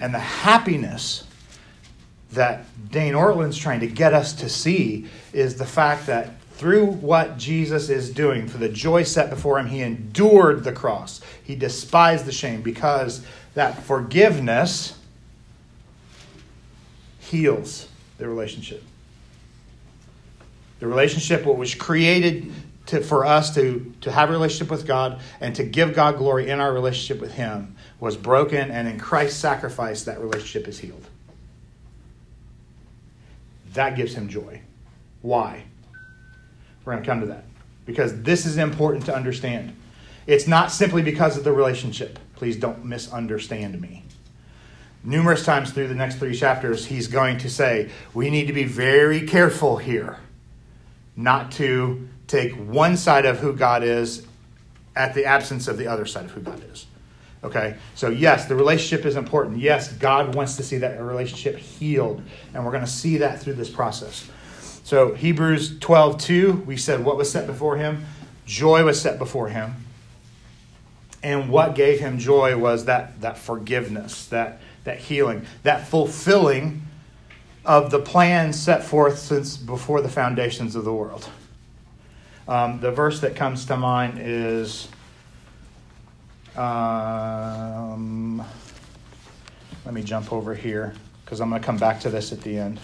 And 0.00 0.12
the 0.12 0.18
happiness 0.18 1.24
that 2.32 2.64
Dane 2.90 3.14
Ortlund's 3.14 3.56
trying 3.56 3.80
to 3.80 3.86
get 3.86 4.12
us 4.12 4.32
to 4.34 4.48
see 4.48 5.06
is 5.32 5.56
the 5.56 5.66
fact 5.66 6.06
that 6.06 6.40
through 6.52 6.86
what 6.86 7.38
Jesus 7.38 7.88
is 7.88 8.10
doing, 8.12 8.46
for 8.46 8.58
the 8.58 8.68
joy 8.68 9.04
set 9.04 9.30
before 9.30 9.58
him, 9.58 9.66
he 9.66 9.80
endured 9.80 10.64
the 10.64 10.72
cross. 10.72 11.20
He 11.42 11.54
despised 11.54 12.26
the 12.26 12.32
shame 12.32 12.60
because 12.60 13.24
that 13.54 13.82
forgiveness 13.82 14.98
heals 17.20 17.88
the 18.18 18.28
relationship. 18.28 18.82
The 20.80 20.86
relationship, 20.86 21.44
what 21.44 21.56
was 21.56 21.74
created 21.74 22.52
to, 22.86 23.00
for 23.02 23.24
us 23.24 23.54
to, 23.54 23.94
to 24.00 24.10
have 24.10 24.30
a 24.30 24.32
relationship 24.32 24.70
with 24.70 24.86
God 24.86 25.20
and 25.40 25.54
to 25.56 25.62
give 25.62 25.94
God 25.94 26.16
glory 26.16 26.48
in 26.48 26.58
our 26.58 26.72
relationship 26.72 27.20
with 27.20 27.34
Him, 27.34 27.76
was 28.00 28.16
broken, 28.16 28.70
and 28.70 28.88
in 28.88 28.98
Christ's 28.98 29.38
sacrifice, 29.38 30.04
that 30.04 30.20
relationship 30.20 30.66
is 30.66 30.78
healed. 30.78 31.06
That 33.74 33.94
gives 33.94 34.14
him 34.14 34.28
joy. 34.28 34.62
Why? 35.22 35.64
We're 36.84 36.94
going 36.94 37.04
to 37.04 37.08
come 37.08 37.20
to 37.20 37.26
that. 37.26 37.44
Because 37.86 38.22
this 38.22 38.46
is 38.46 38.56
important 38.56 39.04
to 39.06 39.14
understand. 39.14 39.76
It's 40.26 40.46
not 40.46 40.72
simply 40.72 41.02
because 41.02 41.36
of 41.36 41.44
the 41.44 41.52
relationship. 41.52 42.18
Please 42.34 42.56
don't 42.56 42.84
misunderstand 42.84 43.80
me. 43.80 44.04
Numerous 45.04 45.44
times 45.44 45.70
through 45.70 45.88
the 45.88 45.94
next 45.94 46.16
three 46.16 46.34
chapters, 46.34 46.86
he's 46.86 47.06
going 47.06 47.38
to 47.38 47.50
say, 47.50 47.90
we 48.14 48.30
need 48.30 48.46
to 48.46 48.52
be 48.52 48.64
very 48.64 49.26
careful 49.26 49.76
here 49.76 50.18
not 51.16 51.52
to 51.52 52.08
take 52.26 52.52
one 52.52 52.96
side 52.96 53.26
of 53.26 53.38
who 53.38 53.52
God 53.52 53.82
is 53.82 54.26
at 54.94 55.14
the 55.14 55.24
absence 55.24 55.68
of 55.68 55.78
the 55.78 55.86
other 55.86 56.06
side 56.06 56.24
of 56.24 56.30
who 56.30 56.40
God 56.40 56.62
is. 56.72 56.86
Okay? 57.42 57.76
So, 57.94 58.08
yes, 58.08 58.46
the 58.46 58.54
relationship 58.54 59.06
is 59.06 59.16
important. 59.16 59.58
Yes, 59.58 59.92
God 59.92 60.34
wants 60.34 60.56
to 60.56 60.62
see 60.62 60.78
that 60.78 61.00
relationship 61.00 61.56
healed. 61.56 62.22
And 62.54 62.64
we're 62.64 62.72
going 62.72 62.84
to 62.84 62.90
see 62.90 63.18
that 63.18 63.40
through 63.40 63.54
this 63.54 63.70
process. 63.70 64.28
So, 64.84 65.14
Hebrews 65.14 65.78
12 65.78 66.18
2, 66.18 66.52
we 66.66 66.76
said 66.76 67.04
what 67.04 67.16
was 67.16 67.30
set 67.30 67.46
before 67.46 67.76
him? 67.76 68.04
Joy 68.44 68.84
was 68.84 69.00
set 69.00 69.18
before 69.18 69.48
him. 69.48 69.74
And 71.22 71.50
what 71.50 71.74
gave 71.74 72.00
him 72.00 72.18
joy 72.18 72.56
was 72.56 72.86
that, 72.86 73.20
that 73.20 73.38
forgiveness, 73.38 74.26
that, 74.26 74.60
that 74.84 74.98
healing, 74.98 75.46
that 75.62 75.86
fulfilling 75.86 76.82
of 77.64 77.90
the 77.90 77.98
plan 77.98 78.52
set 78.52 78.82
forth 78.82 79.18
since 79.18 79.56
before 79.56 80.00
the 80.00 80.08
foundations 80.08 80.76
of 80.76 80.84
the 80.84 80.92
world. 80.92 81.28
Um, 82.48 82.80
the 82.80 82.90
verse 82.90 83.20
that 83.20 83.36
comes 83.36 83.64
to 83.66 83.76
mind 83.76 84.18
is 84.20 84.88
um, 86.56 88.42
let 89.84 89.94
me 89.94 90.02
jump 90.02 90.32
over 90.32 90.54
here 90.54 90.94
because 91.24 91.40
I'm 91.40 91.48
going 91.48 91.60
to 91.60 91.66
come 91.66 91.76
back 91.76 92.00
to 92.00 92.10
this 92.10 92.32
at 92.32 92.40
the 92.40 92.58
end. 92.58 92.80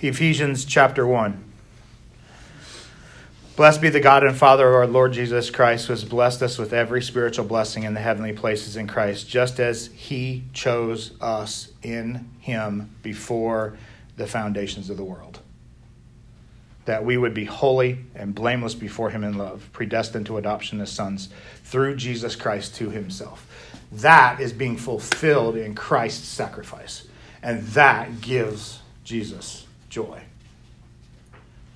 Ephesians 0.00 0.64
chapter 0.64 1.06
1. 1.06 1.45
Blessed 3.56 3.80
be 3.80 3.88
the 3.88 4.00
God 4.00 4.22
and 4.22 4.36
Father 4.36 4.68
of 4.68 4.74
our 4.74 4.86
Lord 4.86 5.14
Jesus 5.14 5.48
Christ, 5.48 5.86
who 5.86 5.94
has 5.94 6.04
blessed 6.04 6.42
us 6.42 6.58
with 6.58 6.74
every 6.74 7.00
spiritual 7.00 7.46
blessing 7.46 7.84
in 7.84 7.94
the 7.94 8.00
heavenly 8.00 8.34
places 8.34 8.76
in 8.76 8.86
Christ, 8.86 9.26
just 9.26 9.58
as 9.58 9.86
he 9.94 10.44
chose 10.52 11.12
us 11.22 11.72
in 11.82 12.28
him 12.38 12.90
before 13.02 13.78
the 14.18 14.26
foundations 14.26 14.90
of 14.90 14.98
the 14.98 15.04
world 15.04 15.40
that 16.84 17.04
we 17.04 17.16
would 17.16 17.34
be 17.34 17.46
holy 17.46 17.98
and 18.14 18.32
blameless 18.32 18.74
before 18.74 19.10
him 19.10 19.24
in 19.24 19.36
love, 19.36 19.68
predestined 19.72 20.24
to 20.24 20.36
adoption 20.36 20.80
as 20.80 20.92
sons 20.92 21.28
through 21.64 21.96
Jesus 21.96 22.36
Christ 22.36 22.76
to 22.76 22.90
himself. 22.90 23.80
That 23.90 24.38
is 24.38 24.52
being 24.52 24.76
fulfilled 24.76 25.56
in 25.56 25.74
Christ's 25.74 26.28
sacrifice. 26.28 27.08
And 27.42 27.62
that 27.68 28.20
gives 28.20 28.82
Jesus 29.02 29.66
joy 29.88 30.22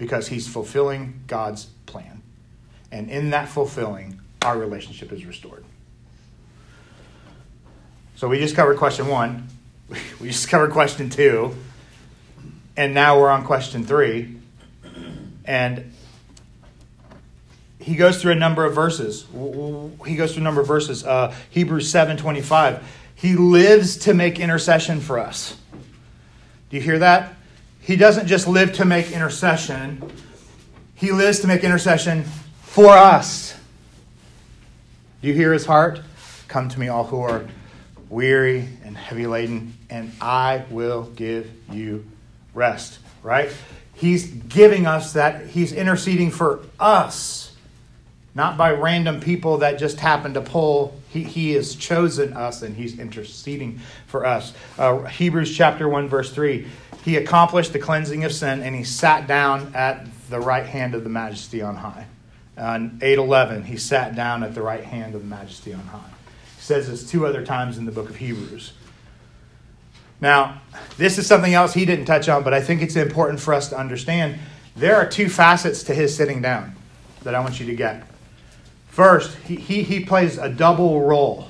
because 0.00 0.26
he's 0.28 0.48
fulfilling 0.48 1.20
God's 1.26 1.66
plan. 1.84 2.22
And 2.90 3.10
in 3.10 3.30
that 3.30 3.48
fulfilling, 3.48 4.18
our 4.42 4.58
relationship 4.58 5.12
is 5.12 5.26
restored. 5.26 5.62
So 8.16 8.26
we 8.26 8.38
just 8.38 8.56
covered 8.56 8.78
question 8.78 9.06
one, 9.06 9.46
we 10.20 10.28
just 10.28 10.48
covered 10.48 10.72
question 10.72 11.10
two, 11.10 11.54
and 12.76 12.94
now 12.94 13.20
we're 13.20 13.30
on 13.30 13.44
question 13.44 13.84
three 13.84 14.40
and 15.44 15.92
he 17.78 17.94
goes 17.94 18.22
through 18.22 18.32
a 18.32 18.36
number 18.36 18.64
of 18.64 18.74
verses. 18.74 19.26
He 20.06 20.14
goes 20.14 20.32
through 20.32 20.42
a 20.42 20.44
number 20.44 20.60
of 20.60 20.66
verses. 20.66 21.04
Uh, 21.04 21.34
Hebrews 21.50 21.90
7 21.90 22.16
25. 22.16 22.86
He 23.16 23.34
lives 23.34 23.96
to 23.98 24.14
make 24.14 24.38
intercession 24.38 25.00
for 25.00 25.18
us. 25.18 25.56
Do 26.70 26.76
you 26.76 26.82
hear 26.82 27.00
that? 27.00 27.34
He 27.90 27.96
doesn't 27.96 28.28
just 28.28 28.46
live 28.46 28.74
to 28.74 28.84
make 28.84 29.10
intercession, 29.10 30.00
he 30.94 31.10
lives 31.10 31.40
to 31.40 31.48
make 31.48 31.64
intercession 31.64 32.22
for 32.62 32.90
us. 32.90 33.58
Do 35.20 35.26
you 35.26 35.34
hear 35.34 35.52
his 35.52 35.66
heart? 35.66 36.00
Come 36.46 36.68
to 36.68 36.78
me, 36.78 36.86
all 36.86 37.02
who 37.02 37.20
are 37.20 37.44
weary 38.08 38.68
and 38.84 38.96
heavy 38.96 39.26
laden, 39.26 39.74
and 39.90 40.12
I 40.20 40.66
will 40.70 41.10
give 41.16 41.50
you 41.68 42.06
rest. 42.54 43.00
Right? 43.24 43.50
He's 43.94 44.28
giving 44.28 44.86
us 44.86 45.14
that, 45.14 45.48
He's 45.48 45.72
interceding 45.72 46.30
for 46.30 46.60
us, 46.78 47.56
not 48.36 48.56
by 48.56 48.70
random 48.70 49.18
people 49.18 49.58
that 49.58 49.80
just 49.80 49.98
happen 49.98 50.32
to 50.34 50.40
pull. 50.40 50.96
He, 51.08 51.24
he 51.24 51.54
has 51.54 51.74
chosen 51.74 52.34
us 52.34 52.62
and 52.62 52.76
He's 52.76 53.00
interceding 53.00 53.80
for 54.06 54.24
us. 54.24 54.54
Uh, 54.78 55.02
Hebrews 55.06 55.56
chapter 55.56 55.88
1, 55.88 56.08
verse 56.08 56.32
3 56.32 56.68
He 57.04 57.16
accomplished 57.16 57.72
the 57.72 57.78
cleansing 57.78 58.24
of 58.24 58.32
sin 58.32 58.62
and 58.62 58.74
He 58.74 58.84
sat 58.84 59.26
down 59.26 59.72
at 59.74 60.06
the 60.28 60.40
right 60.40 60.66
hand 60.66 60.94
of 60.94 61.04
the 61.04 61.10
majesty 61.10 61.62
on 61.62 61.76
high. 61.76 62.06
On 62.56 62.98
811, 63.02 63.64
He 63.64 63.76
sat 63.76 64.14
down 64.14 64.42
at 64.42 64.54
the 64.54 64.62
right 64.62 64.84
hand 64.84 65.14
of 65.14 65.22
the 65.22 65.26
majesty 65.26 65.72
on 65.72 65.80
high. 65.80 66.10
He 66.56 66.62
says 66.62 66.88
this 66.88 67.08
two 67.08 67.26
other 67.26 67.44
times 67.44 67.78
in 67.78 67.86
the 67.86 67.92
book 67.92 68.10
of 68.10 68.16
Hebrews. 68.16 68.72
Now, 70.20 70.60
this 70.98 71.16
is 71.16 71.26
something 71.26 71.54
else 71.54 71.72
he 71.72 71.84
didn't 71.84 72.04
touch 72.04 72.28
on, 72.28 72.42
but 72.42 72.52
I 72.52 72.60
think 72.60 72.82
it's 72.82 72.96
important 72.96 73.40
for 73.40 73.54
us 73.54 73.70
to 73.70 73.78
understand. 73.78 74.38
There 74.76 74.96
are 74.96 75.06
two 75.06 75.28
facets 75.28 75.82
to 75.84 75.94
his 75.94 76.14
sitting 76.14 76.42
down 76.42 76.74
that 77.22 77.34
I 77.34 77.40
want 77.40 77.58
you 77.58 77.66
to 77.66 77.74
get. 77.74 78.04
First, 78.88 79.36
he, 79.46 79.56
he, 79.56 79.82
he 79.82 80.04
plays 80.04 80.36
a 80.36 80.48
double 80.48 81.02
role 81.02 81.48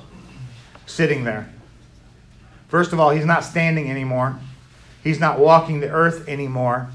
sitting 0.87 1.25
there. 1.25 1.53
First 2.69 2.93
of 2.93 3.01
all, 3.01 3.11
he's 3.11 3.25
not 3.25 3.43
standing 3.43 3.91
anymore, 3.91 4.39
he's 5.03 5.21
not 5.21 5.39
walking 5.39 5.81
the 5.81 5.91
earth 5.91 6.29
anymore, 6.29 6.91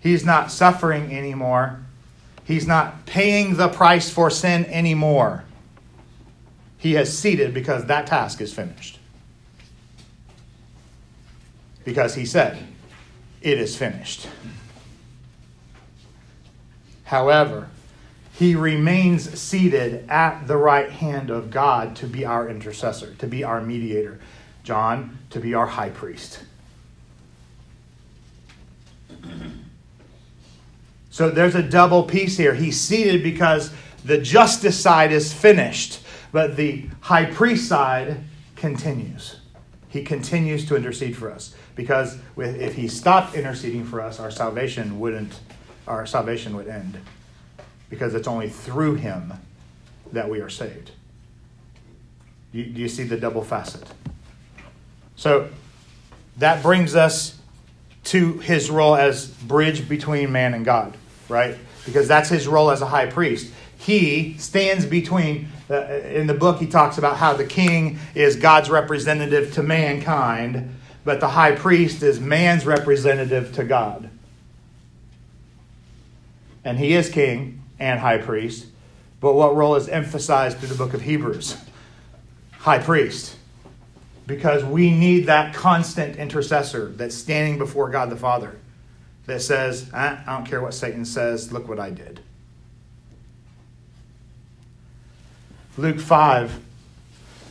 he's 0.00 0.24
not 0.24 0.50
suffering 0.50 1.14
anymore, 1.16 1.80
he's 2.44 2.66
not 2.66 3.06
paying 3.06 3.56
the 3.56 3.68
price 3.68 4.10
for 4.10 4.30
sin 4.30 4.64
anymore. 4.66 5.44
He 6.78 6.94
has 6.94 7.16
seated 7.16 7.54
because 7.54 7.86
that 7.86 8.08
task 8.08 8.40
is 8.40 8.52
finished 8.52 8.98
because 11.84 12.14
he 12.14 12.24
said, 12.24 12.58
It 13.40 13.58
is 13.58 13.76
finished. 13.76 14.28
However, 17.04 17.68
he 18.34 18.54
remains 18.54 19.38
seated 19.38 20.08
at 20.08 20.46
the 20.46 20.56
right 20.56 20.90
hand 20.90 21.30
of 21.30 21.50
God 21.50 21.96
to 21.96 22.06
be 22.06 22.24
our 22.24 22.48
intercessor, 22.48 23.14
to 23.16 23.26
be 23.26 23.44
our 23.44 23.60
mediator. 23.60 24.18
John, 24.64 25.18
to 25.30 25.40
be 25.40 25.54
our 25.54 25.66
high 25.66 25.90
priest. 25.90 26.40
Mm-hmm. 29.22 29.48
So 31.10 31.30
there's 31.30 31.54
a 31.54 31.62
double 31.62 32.04
piece 32.04 32.36
here. 32.36 32.54
He's 32.54 32.80
seated 32.80 33.22
because 33.22 33.72
the 34.04 34.18
justice 34.18 34.80
side 34.80 35.12
is 35.12 35.32
finished, 35.32 36.00
but 36.32 36.56
the 36.56 36.86
high 37.00 37.26
priest 37.26 37.68
side 37.68 38.18
continues. 38.56 39.36
He 39.88 40.02
continues 40.02 40.66
to 40.68 40.76
intercede 40.76 41.16
for 41.16 41.30
us 41.30 41.54
because 41.74 42.18
if 42.36 42.74
he 42.74 42.88
stopped 42.88 43.34
interceding 43.34 43.84
for 43.84 44.00
us, 44.00 44.18
our 44.18 44.30
salvation 44.30 44.98
wouldn't 44.98 45.38
our 45.86 46.06
salvation 46.06 46.56
would 46.56 46.68
end 46.68 46.98
because 47.90 48.14
it's 48.14 48.28
only 48.28 48.48
through 48.48 48.94
him 48.94 49.32
that 50.12 50.28
we 50.28 50.40
are 50.40 50.48
saved. 50.48 50.92
Do 52.52 52.58
you, 52.58 52.64
you 52.64 52.88
see 52.88 53.02
the 53.02 53.16
double 53.16 53.42
facet? 53.42 53.84
So 55.16 55.48
that 56.38 56.62
brings 56.62 56.94
us 56.94 57.38
to 58.04 58.38
his 58.38 58.70
role 58.70 58.96
as 58.96 59.26
bridge 59.26 59.88
between 59.88 60.32
man 60.32 60.54
and 60.54 60.64
God, 60.64 60.96
right? 61.28 61.56
Because 61.84 62.08
that's 62.08 62.28
his 62.28 62.48
role 62.48 62.70
as 62.70 62.82
a 62.82 62.86
high 62.86 63.06
priest. 63.06 63.52
He 63.76 64.36
stands 64.38 64.86
between, 64.86 65.48
uh, 65.70 65.84
in 65.84 66.26
the 66.26 66.34
book, 66.34 66.58
he 66.58 66.66
talks 66.66 66.98
about 66.98 67.16
how 67.16 67.32
the 67.32 67.44
king 67.44 67.98
is 68.14 68.36
God's 68.36 68.70
representative 68.70 69.52
to 69.54 69.62
mankind, 69.62 70.76
but 71.04 71.20
the 71.20 71.28
high 71.28 71.52
priest 71.52 72.02
is 72.02 72.20
man's 72.20 72.64
representative 72.64 73.52
to 73.54 73.64
God. 73.64 74.10
And 76.64 76.78
he 76.78 76.94
is 76.94 77.08
king 77.08 77.62
and 77.78 77.98
high 77.98 78.18
priest, 78.18 78.66
but 79.20 79.34
what 79.34 79.56
role 79.56 79.74
is 79.74 79.88
emphasized 79.88 80.58
through 80.58 80.68
the 80.68 80.76
book 80.76 80.94
of 80.94 81.02
Hebrews? 81.02 81.56
High 82.52 82.78
priest 82.78 83.36
because 84.32 84.64
we 84.64 84.90
need 84.90 85.26
that 85.26 85.52
constant 85.52 86.16
intercessor 86.16 86.86
that's 86.96 87.14
standing 87.14 87.58
before 87.58 87.90
God 87.90 88.08
the 88.08 88.16
Father 88.16 88.56
that 89.26 89.42
says, 89.42 89.92
I 89.92 90.22
don't 90.24 90.46
care 90.46 90.62
what 90.62 90.72
Satan 90.72 91.04
says, 91.04 91.52
look 91.52 91.68
what 91.68 91.78
I 91.78 91.90
did. 91.90 92.20
Luke 95.76 96.00
5, 96.00 96.60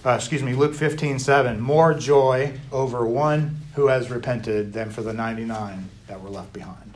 uh, 0.06 0.10
excuse 0.10 0.42
me, 0.42 0.54
Luke 0.54 0.74
15, 0.74 1.20
7. 1.20 1.60
More 1.60 1.94
joy 1.94 2.60
over 2.72 3.06
one 3.06 3.58
who 3.76 3.86
has 3.86 4.10
repented 4.10 4.74
than 4.74 4.90
for 4.90 5.04
the 5.04 5.14
99 5.14 5.88
that 6.08 6.20
were 6.20 6.30
left 6.30 6.52
behind. 6.52 6.96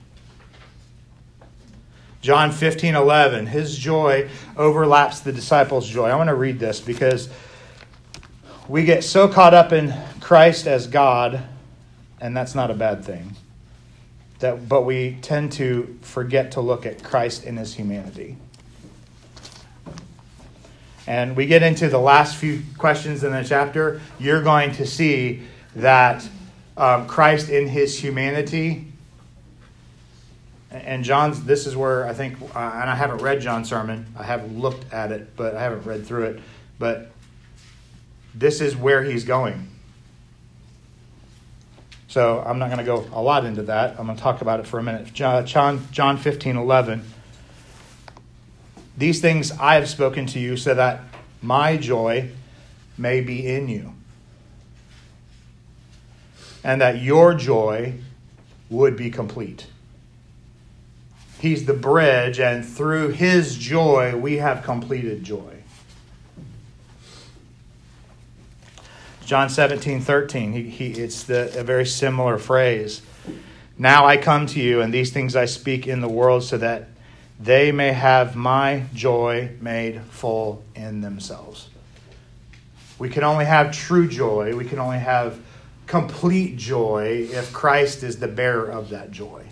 John 2.21 2.51
15, 2.51 2.95
11. 2.95 3.45
His 3.45 3.77
joy 3.77 4.29
overlaps 4.57 5.19
the 5.19 5.31
disciples' 5.31 5.87
joy. 5.87 6.09
I 6.09 6.15
want 6.15 6.29
to 6.29 6.35
read 6.35 6.57
this 6.57 6.81
because 6.81 7.29
we 8.67 8.83
get 8.83 9.03
so 9.03 9.27
caught 9.27 9.53
up 9.53 9.71
in 9.71 9.93
Christ 10.21 10.67
as 10.67 10.87
God, 10.87 11.43
and 12.19 12.35
that's 12.35 12.55
not 12.55 12.71
a 12.71 12.73
bad 12.73 13.03
thing. 13.03 13.35
That, 14.39 14.67
but 14.67 14.81
we 14.81 15.17
tend 15.21 15.53
to 15.53 15.97
forget 16.01 16.51
to 16.53 16.61
look 16.61 16.85
at 16.85 17.03
Christ 17.03 17.45
in 17.45 17.57
his 17.57 17.75
humanity. 17.75 18.37
And 21.07 21.35
we 21.35 21.45
get 21.45 21.61
into 21.61 21.87
the 21.87 21.99
last 21.99 22.35
few 22.35 22.63
questions 22.77 23.23
in 23.23 23.31
the 23.31 23.43
chapter, 23.43 24.01
you're 24.19 24.41
going 24.41 24.71
to 24.73 24.87
see 24.87 25.43
that 25.75 26.27
um, 26.75 27.07
Christ 27.07 27.49
in 27.49 27.67
his 27.67 27.99
humanity, 27.99 28.87
and 30.71 31.03
John's, 31.03 31.43
this 31.43 31.67
is 31.67 31.75
where 31.75 32.07
I 32.07 32.13
think, 32.13 32.41
uh, 32.41 32.59
and 32.59 32.89
I 32.89 32.95
haven't 32.95 33.21
read 33.21 33.39
John's 33.39 33.69
sermon, 33.69 34.07
I 34.17 34.23
haven't 34.23 34.59
looked 34.59 34.91
at 34.91 35.11
it, 35.11 35.35
but 35.35 35.55
I 35.55 35.61
haven't 35.61 35.85
read 35.85 36.05
through 36.05 36.23
it. 36.23 36.39
But 36.79 37.11
this 38.35 38.61
is 38.61 38.75
where 38.75 39.03
he's 39.03 39.23
going. 39.23 39.69
So 42.07 42.43
I'm 42.45 42.59
not 42.59 42.67
going 42.67 42.79
to 42.79 42.85
go 42.85 43.07
a 43.11 43.21
lot 43.21 43.45
into 43.45 43.63
that. 43.63 43.99
I'm 43.99 44.05
going 44.05 44.17
to 44.17 44.23
talk 44.23 44.41
about 44.41 44.59
it 44.59 44.67
for 44.67 44.79
a 44.79 44.83
minute. 44.83 45.13
John, 45.13 45.45
John 45.91 46.17
15, 46.17 46.55
11. 46.55 47.03
These 48.97 49.19
things 49.19 49.51
I 49.51 49.75
have 49.75 49.89
spoken 49.89 50.25
to 50.27 50.39
you 50.39 50.55
so 50.55 50.73
that 50.73 51.01
my 51.41 51.75
joy 51.77 52.29
may 52.97 53.19
be 53.19 53.45
in 53.45 53.67
you, 53.67 53.93
and 56.63 56.79
that 56.79 57.01
your 57.01 57.33
joy 57.33 57.95
would 58.69 58.95
be 58.95 59.11
complete. 59.11 59.67
He's 61.39 61.65
the 61.65 61.73
bridge, 61.73 62.39
and 62.39 62.65
through 62.65 63.09
his 63.09 63.57
joy, 63.57 64.15
we 64.15 64.37
have 64.37 64.63
completed 64.63 65.25
joy. 65.25 65.54
John 69.25 69.49
17, 69.49 70.01
13, 70.01 70.53
he, 70.53 70.63
he, 70.69 70.91
it's 70.91 71.23
the, 71.23 71.59
a 71.59 71.63
very 71.63 71.85
similar 71.87 72.37
phrase. 72.37 73.01
Now 73.75 74.05
I 74.05 74.17
come 74.17 74.45
to 74.47 74.59
you, 74.59 74.81
and 74.81 74.93
these 74.93 75.11
things 75.11 75.35
I 75.35 75.45
speak 75.45 75.87
in 75.87 75.99
the 75.99 76.07
world 76.07 76.43
so 76.43 76.59
that 76.59 76.89
they 77.39 77.71
may 77.71 77.91
have 77.91 78.35
my 78.35 78.83
joy 78.93 79.49
made 79.59 80.01
full 80.03 80.63
in 80.75 81.01
themselves. 81.01 81.69
We 82.99 83.09
can 83.09 83.23
only 83.23 83.45
have 83.45 83.75
true 83.75 84.07
joy, 84.07 84.55
we 84.55 84.63
can 84.63 84.77
only 84.77 84.99
have 84.99 85.39
complete 85.87 86.57
joy 86.57 87.27
if 87.31 87.51
Christ 87.51 88.03
is 88.03 88.19
the 88.19 88.27
bearer 88.27 88.69
of 88.69 88.89
that 88.89 89.09
joy. 89.09 89.43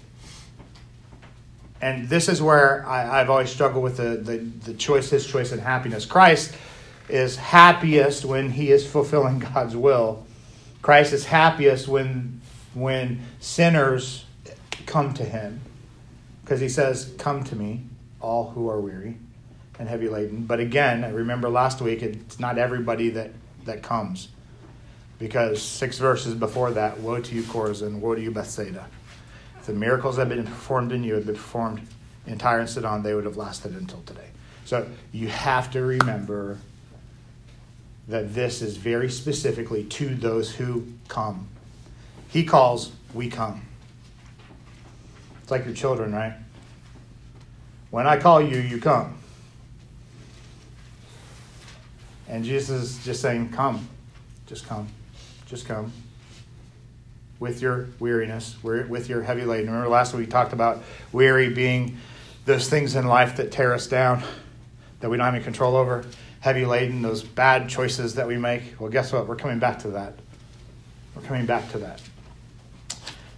And 1.82 2.08
this 2.08 2.30
is 2.30 2.42
where 2.42 2.88
I, 2.88 3.18
have 3.18 3.30
always 3.30 3.50
struggled 3.50 3.84
with 3.84 3.98
the, 3.98 4.18
the, 4.18 4.38
the 4.38 4.74
choice, 4.76 5.10
his 5.10 5.26
choice 5.26 5.52
in 5.52 5.60
happiness. 5.60 6.06
Christ 6.06 6.56
is 7.14 7.36
happiest 7.36 8.26
when 8.26 8.50
he 8.50 8.72
is 8.72 8.86
fulfilling 8.90 9.38
God's 9.54 9.76
will. 9.76 10.26
Christ 10.82 11.14
is 11.14 11.26
happiest 11.26 11.88
when 11.88 12.42
when 12.74 13.22
sinners 13.40 14.26
come 14.88 15.14
to 15.14 15.24
him. 15.24 15.62
Because 16.44 16.60
he 16.60 16.68
says, 16.68 17.14
Come 17.20 17.44
to 17.46 17.56
me, 17.56 17.84
all 18.20 18.50
who 18.50 18.68
are 18.68 18.80
weary 18.80 19.18
and 19.78 19.88
heavy 19.88 20.10
laden. 20.10 20.46
But 20.46 20.60
again, 20.60 21.04
I 21.04 21.10
remember 21.10 21.50
last 21.50 21.82
week, 21.82 22.02
it's 22.02 22.40
not 22.40 22.58
everybody 22.58 23.12
that, 23.12 23.32
that 23.66 23.84
comes. 23.84 24.30
Because 25.20 25.62
six 25.62 26.00
verses 26.00 26.34
before 26.34 26.72
that, 26.72 27.00
woe 27.00 27.22
to 27.22 27.36
you, 27.36 27.44
Chorazin, 27.44 28.00
woe 28.00 28.16
to 28.16 28.22
you, 28.22 28.32
Bethsaida. 28.32 28.88
If 29.60 29.68
the 29.68 29.74
miracles 29.74 30.18
that 30.18 30.28
had 30.28 30.36
been 30.36 30.46
performed 30.46 30.92
in 30.92 31.04
you 31.04 31.14
had 31.14 31.28
been 31.28 31.36
performed 31.36 31.88
in 32.26 32.40
Tyre 32.40 32.60
and 32.60 32.70
Sidon, 32.70 33.04
they 33.04 33.14
would 33.14 33.26
have 33.26 33.38
lasted 33.38 33.76
until 33.76 34.02
today. 34.02 34.30
So 34.66 34.88
you 35.12 35.28
have 35.28 35.72
to 35.72 35.82
remember 35.82 36.58
that 38.08 38.34
this 38.34 38.62
is 38.62 38.78
very 38.78 39.10
specifically 39.10 39.84
to 39.86 40.14
those 40.16 40.56
who 40.56 40.86
come. 41.08 41.48
He 42.30 42.44
calls, 42.44 42.92
we 43.14 43.30
come. 43.30 43.66
It's 45.42 45.52
like 45.52 45.66
your 45.66 45.74
children, 45.74 46.14
right? 46.14 46.34
When 47.92 48.08
I 48.08 48.18
call 48.18 48.42
you, 48.42 48.58
you 48.58 48.80
come. 48.80 49.18
And 52.28 52.44
Jesus 52.44 52.82
is 52.82 53.06
just 53.06 53.22
saying, 53.22 53.50
Come. 53.50 53.88
Just 54.48 54.68
come. 54.68 54.88
Just 55.46 55.68
come. 55.68 55.92
With 57.40 57.62
your 57.62 57.90
weariness, 58.00 58.56
with 58.64 59.10
your 59.10 59.22
heavy 59.22 59.44
laden. 59.44 59.68
Remember 59.68 59.90
last 59.90 60.14
week 60.14 60.28
we 60.28 60.32
talked 60.32 60.54
about 60.54 60.84
weary 61.12 61.50
being 61.50 61.98
those 62.46 62.70
things 62.70 62.96
in 62.96 63.06
life 63.08 63.38
that 63.38 63.52
tear 63.52 63.74
us 63.74 63.88
down, 63.88 64.24
that 65.00 65.10
we 65.10 65.18
don't 65.18 65.26
have 65.26 65.36
any 65.36 65.44
control 65.44 65.76
over 65.76 66.06
heavy 66.44 66.66
laden, 66.66 67.02
those 67.02 67.24
bad 67.24 67.70
choices 67.70 68.16
that 68.16 68.28
we 68.28 68.36
make. 68.36 68.76
Well, 68.78 68.92
guess 68.92 69.14
what? 69.14 69.30
We're 69.30 69.38
coming 69.38 69.60
back 69.60 69.80
to 69.80 69.88
that. 69.92 70.14
We're 71.16 71.22
coming 71.22 71.46
back 71.46 71.72
to 71.72 71.78
that. 71.78 72.02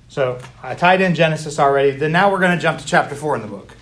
So 0.10 0.40
I 0.64 0.74
tied 0.74 1.02
in 1.02 1.14
Genesis 1.14 1.60
already. 1.60 1.92
Then 1.92 2.12
now 2.12 2.32
we're 2.32 2.40
going 2.40 2.58
to 2.58 2.62
jump 2.62 2.80
to 2.80 2.86
chapter 2.86 3.14
4 3.14 3.36
in 3.36 3.44
the 3.44 3.48
book. 3.48 3.78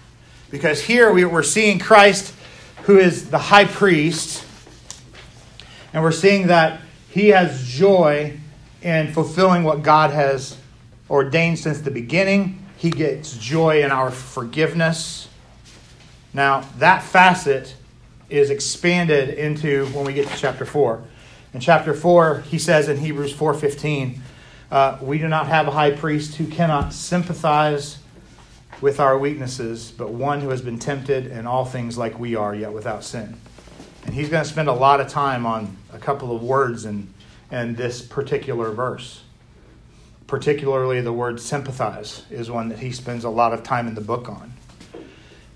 Because 0.52 0.82
here 0.82 1.14
we're 1.14 1.42
seeing 1.42 1.80
Christ, 1.80 2.36
who 2.82 3.00
is 3.00 3.30
the 3.30 3.38
high 3.38 3.64
priest, 3.64 4.46
and 5.94 6.04
we're 6.04 6.12
seeing 6.12 6.48
that 6.48 6.82
he 7.10 7.30
has 7.30 7.66
joy 7.66 8.38
in 8.82 9.14
fulfilling 9.14 9.64
what 9.64 9.84
God 9.84 10.12
has 10.12 10.58
ordained 11.10 11.60
since 11.60 11.80
the 11.80 11.92
beginning. 11.92 12.62
He 12.76 12.90
gets 12.90 13.38
joy 13.38 13.84
in 13.84 13.92
our 13.92 14.12
forgiveness. 14.12 15.30
Now, 16.34 16.68
that 16.80 17.04
facet 17.04 17.76
is 18.34 18.50
expanded 18.50 19.30
into 19.30 19.86
when 19.88 20.06
we 20.06 20.14
get 20.14 20.28
to 20.28 20.36
chapter 20.36 20.66
4. 20.66 21.04
In 21.54 21.60
chapter 21.60 21.94
4, 21.94 22.40
he 22.50 22.58
says 22.58 22.90
in 22.90 22.98
Hebrews 22.98 23.32
4:15, 23.32 24.22
uh, 24.72 24.98
"We 25.02 25.20
do 25.20 25.28
not 25.28 25.46
have 25.46 25.68
a 25.68 25.72
high 25.72 25.92
priest 25.92 26.36
who 26.36 26.48
cannot 26.48 26.94
sympathize 26.94 28.00
with 28.82 29.00
our 29.00 29.20
weaknesses, 29.20 29.94
but 29.96 30.10
one 30.10 30.42
who 30.42 30.50
has 30.50 30.64
been 30.64 30.80
tempted 30.80 31.28
in 31.28 31.46
all 31.46 31.64
things 31.64 31.96
like 31.96 32.20
we 32.20 32.36
are, 32.36 32.56
yet 32.56 32.74
without 32.74 33.04
sin." 33.04 33.36
And 34.04 34.16
he's 34.16 34.30
going 34.30 34.44
to 34.44 34.50
spend 34.50 34.68
a 34.68 34.74
lot 34.74 35.00
of 35.00 35.08
time 35.08 35.46
on 35.46 35.78
a 35.94 36.00
couple 36.00 36.36
of 36.36 36.42
words 36.42 36.86
in, 36.86 37.14
in 37.52 37.76
this 37.76 38.02
particular 38.02 38.72
verse. 38.72 39.22
Particularly, 40.26 41.02
the 41.02 41.14
word 41.14 41.40
sympathize 41.40 42.24
is 42.32 42.50
one 42.50 42.70
that 42.70 42.80
he 42.80 42.92
spends 42.92 43.24
a 43.24 43.30
lot 43.30 43.54
of 43.54 43.62
time 43.62 43.88
in 43.88 43.94
the 43.94 44.02
book 44.02 44.28
on. 44.28 44.54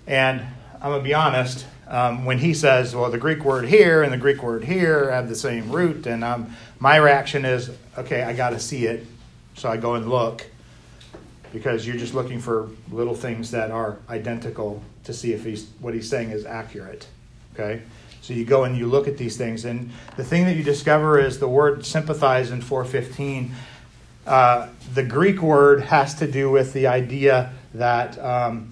And 0.06 0.46
I'm 0.80 0.90
going 0.90 1.00
to 1.00 1.04
be 1.04 1.14
honest, 1.14 1.66
um, 1.88 2.24
when 2.24 2.38
he 2.38 2.54
says, 2.54 2.94
well, 2.94 3.10
the 3.10 3.18
Greek 3.18 3.44
word 3.44 3.64
here 3.66 4.02
and 4.02 4.12
the 4.12 4.18
Greek 4.18 4.42
word 4.42 4.64
here 4.64 5.10
have 5.10 5.28
the 5.28 5.34
same 5.34 5.72
root, 5.72 6.06
and 6.06 6.22
um, 6.22 6.54
my 6.78 6.96
reaction 6.96 7.44
is, 7.44 7.70
okay, 7.96 8.22
I 8.22 8.32
got 8.32 8.50
to 8.50 8.60
see 8.60 8.86
it. 8.86 9.04
So 9.54 9.68
I 9.68 9.76
go 9.76 9.94
and 9.94 10.08
look. 10.08 10.46
because 11.52 11.86
you're 11.86 11.96
just 11.96 12.14
looking 12.14 12.40
for 12.40 12.68
little 12.90 13.14
things 13.14 13.50
that 13.50 13.70
are 13.70 13.98
identical 14.08 14.82
to 15.04 15.12
see 15.12 15.32
if 15.32 15.44
he's 15.44 15.68
what 15.80 15.94
he's 15.94 16.08
saying 16.08 16.30
is 16.30 16.44
accurate. 16.44 17.06
Okay? 17.54 17.82
So 18.20 18.34
you 18.34 18.44
go 18.44 18.64
and 18.64 18.76
you 18.76 18.86
look 18.86 19.08
at 19.08 19.16
these 19.16 19.36
things, 19.36 19.64
and 19.64 19.90
the 20.16 20.24
thing 20.24 20.44
that 20.44 20.56
you 20.56 20.62
discover 20.62 21.18
is 21.18 21.38
the 21.38 21.48
word 21.48 21.86
sympathize 21.86 22.50
in 22.50 22.60
415. 22.60 23.52
Uh, 24.26 24.68
the 24.92 25.02
Greek 25.02 25.40
word 25.40 25.82
has 25.82 26.14
to 26.16 26.30
do 26.30 26.50
with 26.50 26.74
the 26.74 26.86
idea 26.86 27.52
that 27.72 28.18
um, 28.22 28.70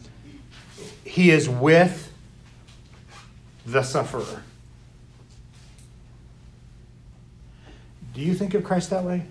he 1.17 1.31
is 1.31 1.49
with 1.49 2.13
the 3.65 3.83
sufferer. 3.83 4.43
Do 8.13 8.21
you 8.21 8.35
think 8.35 8.53
of 8.53 8.63
Christ 8.63 8.91
that 8.91 9.03
way? 9.03 9.25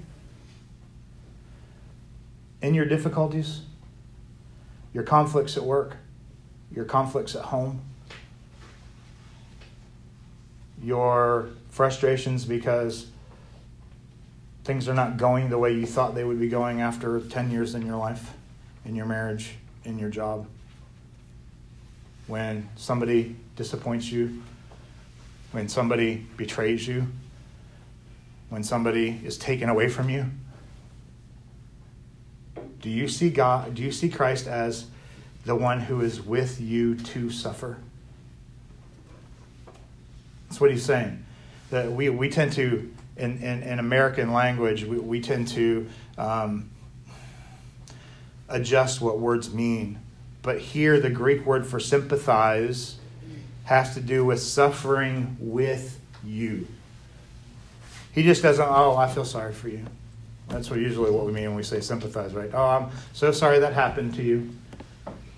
In 2.64 2.74
your 2.74 2.86
difficulties, 2.86 3.62
your 4.96 5.04
conflicts 5.04 5.58
at 5.58 5.64
work, 5.64 5.98
your 6.76 6.86
conflicts 6.86 7.36
at 7.36 7.44
home, 7.44 7.82
your 10.82 11.50
frustrations 11.70 12.46
because 12.46 13.06
things 14.64 14.90
are 14.90 14.96
not 14.96 15.18
going 15.18 15.52
the 15.52 15.60
way 15.60 15.72
you 15.72 15.86
thought 15.86 16.16
they 16.16 16.24
would 16.24 16.40
be 16.40 16.50
going 16.50 16.82
after 16.82 17.20
10 17.20 17.52
years 17.52 17.76
in 17.76 17.86
your 17.86 17.98
life, 17.98 18.34
in 18.86 18.96
your 18.96 19.06
marriage, 19.06 19.52
in 19.84 20.00
your 20.00 20.10
job. 20.10 20.48
When 22.28 22.70
somebody 22.76 23.36
disappoints 23.56 24.12
you, 24.12 24.42
when 25.52 25.70
somebody 25.70 26.26
betrays 26.38 26.88
you, 26.88 27.08
when 28.50 28.64
somebody 28.64 29.20
is 29.24 29.38
taken 29.38 29.70
away 29.70 29.90
from 29.90 30.10
you. 30.10 30.26
Do 32.82 32.90
you 32.90 33.08
see 33.08 33.30
God, 33.30 33.74
do 33.76 33.82
you 33.82 33.92
see 33.92 34.10
Christ 34.10 34.48
as 34.48 34.86
the 35.46 35.56
one 35.56 35.80
who 35.80 36.02
is 36.02 36.22
with 36.22 36.62
you 36.62 36.96
to 36.96 37.30
suffer? 37.30 37.78
That's 40.48 40.62
what 40.62 40.72
he's 40.72 40.86
saying. 40.86 41.26
That 41.72 41.92
we, 41.92 42.10
we 42.10 42.30
tend 42.30 42.54
to, 42.54 42.92
in, 43.18 43.42
in, 43.42 43.64
in 43.64 43.80
American 43.80 44.32
language, 44.34 44.84
we, 44.84 45.00
we 45.00 45.20
tend 45.20 45.48
to 45.50 45.88
um, 46.18 46.70
adjust 48.48 49.02
what 49.02 49.20
words 49.20 49.54
mean. 49.54 50.00
But 50.46 50.60
here, 50.60 51.00
the 51.00 51.10
Greek 51.10 51.44
word 51.44 51.66
for 51.66 51.80
sympathize 51.80 52.98
has 53.64 53.96
to 53.96 54.00
do 54.00 54.24
with 54.24 54.40
suffering 54.40 55.38
with 55.40 56.00
you. 56.24 56.68
He 58.12 58.22
just 58.22 58.44
doesn't, 58.44 58.64
oh, 58.64 58.96
I 58.96 59.12
feel 59.12 59.26
sorry 59.26 59.54
for 59.54 59.70
you. 59.70 59.84
That's 60.48 60.70
what 60.70 60.78
usually 60.78 61.10
what 61.10 61.26
we 61.26 61.32
mean 61.32 61.46
when 61.46 61.56
we 61.56 61.64
say 61.64 61.80
sympathize, 61.80 62.36
right? 62.36 62.52
Oh, 62.54 62.64
I'm 62.64 62.92
so 63.14 63.32
sorry 63.32 63.58
that 63.58 63.74
happened 63.74 64.14
to 64.18 64.22
you. 64.22 64.52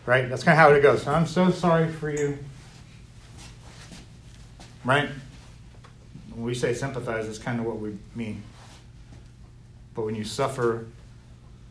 Right? 0.06 0.28
That's 0.28 0.44
kind 0.44 0.60
of 0.60 0.60
how 0.60 0.74
it 0.74 0.82
goes. 0.82 1.08
I'm 1.08 1.26
so 1.26 1.52
sorry 1.52 1.90
for 1.90 2.10
you. 2.10 2.38
Right? 4.84 5.08
When 6.34 6.44
we 6.44 6.54
say 6.54 6.74
sympathize, 6.74 7.28
that's 7.28 7.40
kind 7.40 7.62
of 7.62 7.66
what 7.66 7.80
we 7.80 7.98
mean. 8.14 8.44
But 9.96 10.04
when 10.04 10.16
you 10.16 10.26
suffer 10.26 10.86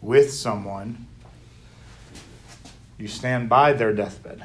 with 0.00 0.32
someone, 0.32 1.05
you 2.98 3.08
stand 3.08 3.48
by 3.48 3.72
their 3.72 3.92
deathbed 3.92 4.44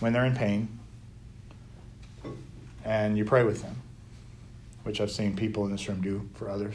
when 0.00 0.12
they're 0.12 0.24
in 0.24 0.34
pain 0.34 0.68
and 2.84 3.16
you 3.16 3.24
pray 3.24 3.44
with 3.44 3.62
them, 3.62 3.76
which 4.82 5.00
I've 5.00 5.10
seen 5.10 5.36
people 5.36 5.64
in 5.64 5.72
this 5.72 5.88
room 5.88 6.00
do 6.00 6.28
for 6.34 6.50
others. 6.50 6.74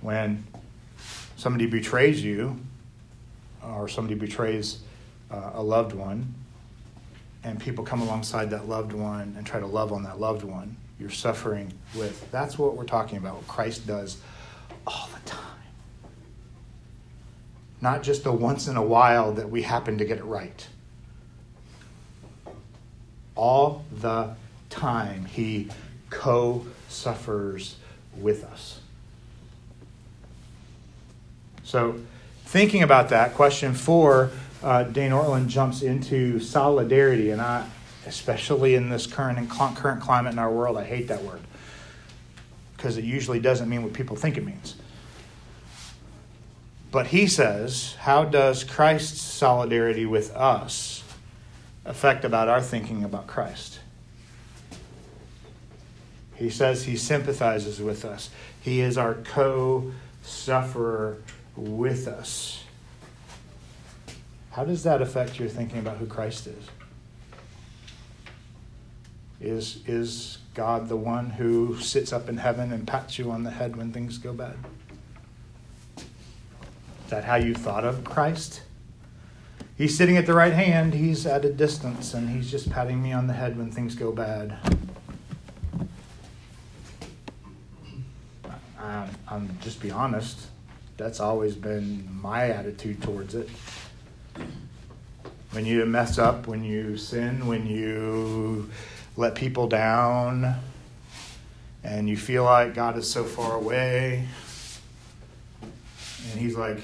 When 0.00 0.44
somebody 1.36 1.66
betrays 1.66 2.22
you 2.22 2.58
or 3.62 3.88
somebody 3.88 4.18
betrays 4.18 4.80
uh, 5.30 5.52
a 5.54 5.62
loved 5.62 5.92
one, 5.92 6.34
and 7.44 7.60
people 7.60 7.84
come 7.84 8.02
alongside 8.02 8.50
that 8.50 8.68
loved 8.68 8.92
one 8.92 9.34
and 9.36 9.46
try 9.46 9.60
to 9.60 9.66
love 9.66 9.92
on 9.92 10.02
that 10.02 10.18
loved 10.18 10.42
one, 10.42 10.76
you're 10.98 11.10
suffering 11.10 11.72
with. 11.94 12.28
That's 12.32 12.58
what 12.58 12.76
we're 12.76 12.84
talking 12.84 13.18
about, 13.18 13.36
what 13.36 13.46
Christ 13.46 13.86
does 13.86 14.18
all 14.86 15.08
the 15.14 15.28
time. 15.28 15.57
Not 17.80 18.02
just 18.02 18.24
the 18.24 18.32
once 18.32 18.66
in 18.66 18.76
a 18.76 18.82
while 18.82 19.32
that 19.32 19.50
we 19.50 19.62
happen 19.62 19.98
to 19.98 20.04
get 20.04 20.18
it 20.18 20.24
right. 20.24 20.66
All 23.34 23.84
the 23.92 24.34
time, 24.68 25.26
He 25.26 25.68
co 26.10 26.66
suffers 26.88 27.76
with 28.16 28.44
us. 28.44 28.80
So, 31.62 32.00
thinking 32.46 32.82
about 32.82 33.10
that, 33.10 33.34
question 33.34 33.74
four, 33.74 34.30
uh, 34.62 34.84
Dane 34.84 35.12
Ortlund 35.12 35.48
jumps 35.48 35.82
into 35.82 36.40
solidarity, 36.40 37.30
and 37.30 37.40
I, 37.40 37.68
especially 38.06 38.74
in 38.74 38.88
this 38.88 39.06
current 39.06 39.38
and 39.38 39.48
current 39.50 40.00
climate 40.00 40.32
in 40.32 40.38
our 40.38 40.50
world, 40.50 40.76
I 40.76 40.84
hate 40.84 41.08
that 41.08 41.22
word 41.22 41.40
because 42.76 42.96
it 42.96 43.04
usually 43.04 43.40
doesn't 43.40 43.68
mean 43.68 43.82
what 43.82 43.92
people 43.92 44.16
think 44.16 44.36
it 44.36 44.44
means. 44.44 44.76
But 46.90 47.08
he 47.08 47.26
says, 47.26 47.96
how 48.00 48.24
does 48.24 48.64
Christ's 48.64 49.20
solidarity 49.20 50.06
with 50.06 50.34
us 50.34 51.04
affect 51.84 52.24
about 52.24 52.48
our 52.48 52.62
thinking 52.62 53.04
about 53.04 53.26
Christ? 53.26 53.80
He 56.34 56.50
says 56.50 56.84
he 56.84 56.96
sympathizes 56.96 57.80
with 57.80 58.04
us. 58.04 58.30
He 58.60 58.80
is 58.80 58.96
our 58.96 59.14
co 59.14 59.92
sufferer 60.22 61.18
with 61.56 62.06
us. 62.06 62.62
How 64.52 64.64
does 64.64 64.84
that 64.84 65.02
affect 65.02 65.38
your 65.38 65.48
thinking 65.48 65.80
about 65.80 65.98
who 65.98 66.06
Christ 66.06 66.46
is? 66.46 66.64
Is, 69.40 69.80
is 69.86 70.38
God 70.54 70.88
the 70.88 70.96
one 70.96 71.30
who 71.30 71.78
sits 71.78 72.12
up 72.12 72.28
in 72.28 72.38
heaven 72.38 72.72
and 72.72 72.86
pats 72.86 73.18
you 73.18 73.30
on 73.30 73.44
the 73.44 73.50
head 73.50 73.76
when 73.76 73.92
things 73.92 74.18
go 74.18 74.32
bad? 74.32 74.56
That 77.08 77.24
how 77.24 77.36
you 77.36 77.54
thought 77.54 77.84
of 77.84 78.04
Christ? 78.04 78.62
He's 79.76 79.96
sitting 79.96 80.16
at 80.16 80.26
the 80.26 80.34
right 80.34 80.52
hand, 80.52 80.94
he's 80.94 81.24
at 81.26 81.44
a 81.44 81.52
distance, 81.52 82.14
and 82.14 82.30
he's 82.30 82.50
just 82.50 82.70
patting 82.70 83.02
me 83.02 83.12
on 83.12 83.26
the 83.26 83.32
head 83.32 83.56
when 83.56 83.70
things 83.70 83.94
go 83.94 84.12
bad. 84.12 84.58
I'm 89.30 89.58
just 89.60 89.80
be 89.80 89.90
honest. 89.90 90.46
That's 90.96 91.20
always 91.20 91.54
been 91.54 92.08
my 92.20 92.48
attitude 92.48 93.02
towards 93.02 93.34
it. 93.34 93.48
When 95.52 95.64
you 95.64 95.84
mess 95.86 96.18
up, 96.18 96.46
when 96.46 96.64
you 96.64 96.96
sin, 96.96 97.46
when 97.46 97.66
you 97.66 98.70
let 99.16 99.34
people 99.34 99.68
down, 99.68 100.56
and 101.84 102.08
you 102.08 102.16
feel 102.16 102.44
like 102.44 102.74
God 102.74 102.98
is 102.98 103.08
so 103.08 103.22
far 103.22 103.54
away, 103.54 104.26
and 106.30 106.40
He's 106.40 106.56
like, 106.56 106.78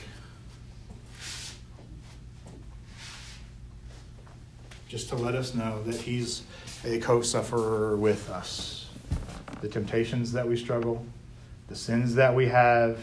just 4.94 5.08
to 5.08 5.16
let 5.16 5.34
us 5.34 5.56
know 5.56 5.82
that 5.82 5.96
He's 5.96 6.42
a 6.84 7.00
co 7.00 7.20
sufferer 7.20 7.96
with 7.96 8.30
us. 8.30 8.86
The 9.60 9.68
temptations 9.68 10.30
that 10.30 10.46
we 10.46 10.56
struggle, 10.56 11.04
the 11.66 11.74
sins 11.74 12.14
that 12.14 12.32
we 12.32 12.46
have, 12.46 13.00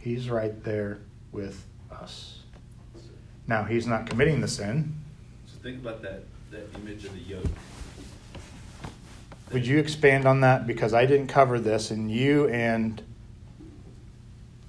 He's 0.00 0.28
right 0.28 0.60
there 0.64 0.98
with 1.30 1.64
us. 1.92 2.40
Now, 3.46 3.62
He's 3.62 3.86
not 3.86 4.10
committing 4.10 4.40
the 4.40 4.48
sin. 4.48 4.92
So 5.46 5.58
think 5.62 5.80
about 5.80 6.02
that, 6.02 6.24
that 6.50 6.66
image 6.80 7.04
of 7.04 7.12
the 7.12 7.20
yoke. 7.20 7.46
Would 9.52 9.68
you 9.68 9.78
expand 9.78 10.26
on 10.26 10.40
that? 10.40 10.66
Because 10.66 10.92
I 10.92 11.06
didn't 11.06 11.28
cover 11.28 11.60
this, 11.60 11.92
and 11.92 12.10
you 12.10 12.48
and 12.48 13.00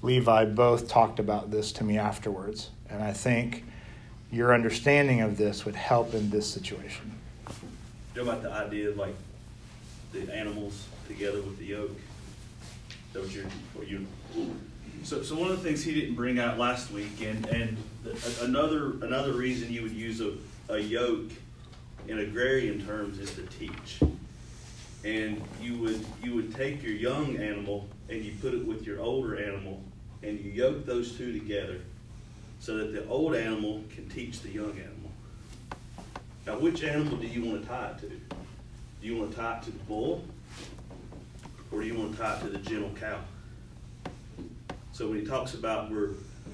Levi 0.04 0.46
both 0.46 0.88
talked 0.88 1.18
about 1.18 1.50
this 1.50 1.72
to 1.72 1.84
me 1.84 1.98
afterwards. 1.98 2.70
And 2.88 3.02
I 3.02 3.14
think 3.14 3.64
your 4.34 4.54
understanding 4.54 5.22
of 5.22 5.38
this 5.38 5.64
would 5.64 5.76
help 5.76 6.14
in 6.16 6.30
this 6.32 6.50
situation. 6.50 7.12
You 8.16 8.24
know 8.24 8.32
about 8.32 8.42
the 8.42 8.52
idea 8.52 8.90
of 8.90 8.98
like 8.98 9.16
the 10.12 10.34
animals 10.34 10.88
together 11.08 11.42
with 11.42 11.60
the 11.60 11.66
yoke? 11.66 12.00
That 13.14 13.22
what 13.22 13.32
you 13.32 13.46
what 13.76 13.88
you 13.88 14.08
so, 15.04 15.22
so 15.22 15.36
one 15.36 15.52
of 15.52 15.62
the 15.62 15.64
things 15.64 15.84
he 15.84 15.94
didn't 15.94 16.16
bring 16.16 16.40
out 16.40 16.58
last 16.58 16.92
week, 16.92 17.22
and, 17.22 17.46
and 17.48 17.78
another 18.42 18.94
another 19.02 19.34
reason 19.34 19.72
you 19.72 19.84
would 19.84 19.92
use 19.92 20.20
a, 20.20 20.34
a 20.70 20.80
yoke 20.80 21.30
in 22.08 22.20
agrarian 22.20 22.86
terms 22.86 23.20
is 23.20 23.34
to 23.36 23.44
teach. 23.44 24.00
And 25.04 25.44
you 25.62 25.78
would 25.80 26.04
you 26.24 26.34
would 26.36 26.56
take 26.56 26.82
your 26.82 26.94
young 26.94 27.38
animal 27.38 27.88
and 28.10 28.24
you 28.24 28.34
put 28.42 28.54
it 28.54 28.66
with 28.66 28.88
your 28.88 29.00
older 29.00 29.38
animal, 29.38 29.82
and 30.24 30.40
you 30.40 30.52
yoke 30.52 30.86
those 30.86 31.16
two 31.18 31.38
together, 31.38 31.82
so 32.64 32.78
that 32.78 32.94
the 32.94 33.06
old 33.10 33.36
animal 33.36 33.84
can 33.94 34.08
teach 34.08 34.40
the 34.40 34.48
young 34.48 34.72
animal. 34.72 35.12
Now, 36.48 36.58
which 36.58 36.82
animal 36.82 37.18
do 37.18 37.28
you 37.28 37.44
want 37.44 37.62
to 37.62 37.68
tie 37.68 37.90
it 37.90 37.98
to? 38.00 38.08
Do 38.08 38.16
you 39.02 39.18
want 39.18 39.32
to 39.32 39.38
tie 39.38 39.58
it 39.58 39.64
to 39.64 39.72
the 39.72 39.80
bull, 39.80 40.24
or 41.74 41.82
do 41.82 41.88
you 41.88 41.94
want 41.94 42.14
to 42.14 42.18
tie 42.18 42.38
it 42.38 42.40
to 42.44 42.48
the 42.48 42.60
gentle 42.60 42.92
cow? 42.98 43.20
So 44.94 45.10
when 45.10 45.20
he 45.20 45.26
talks 45.26 45.56
about 45.56 45.92
we're 45.92 46.12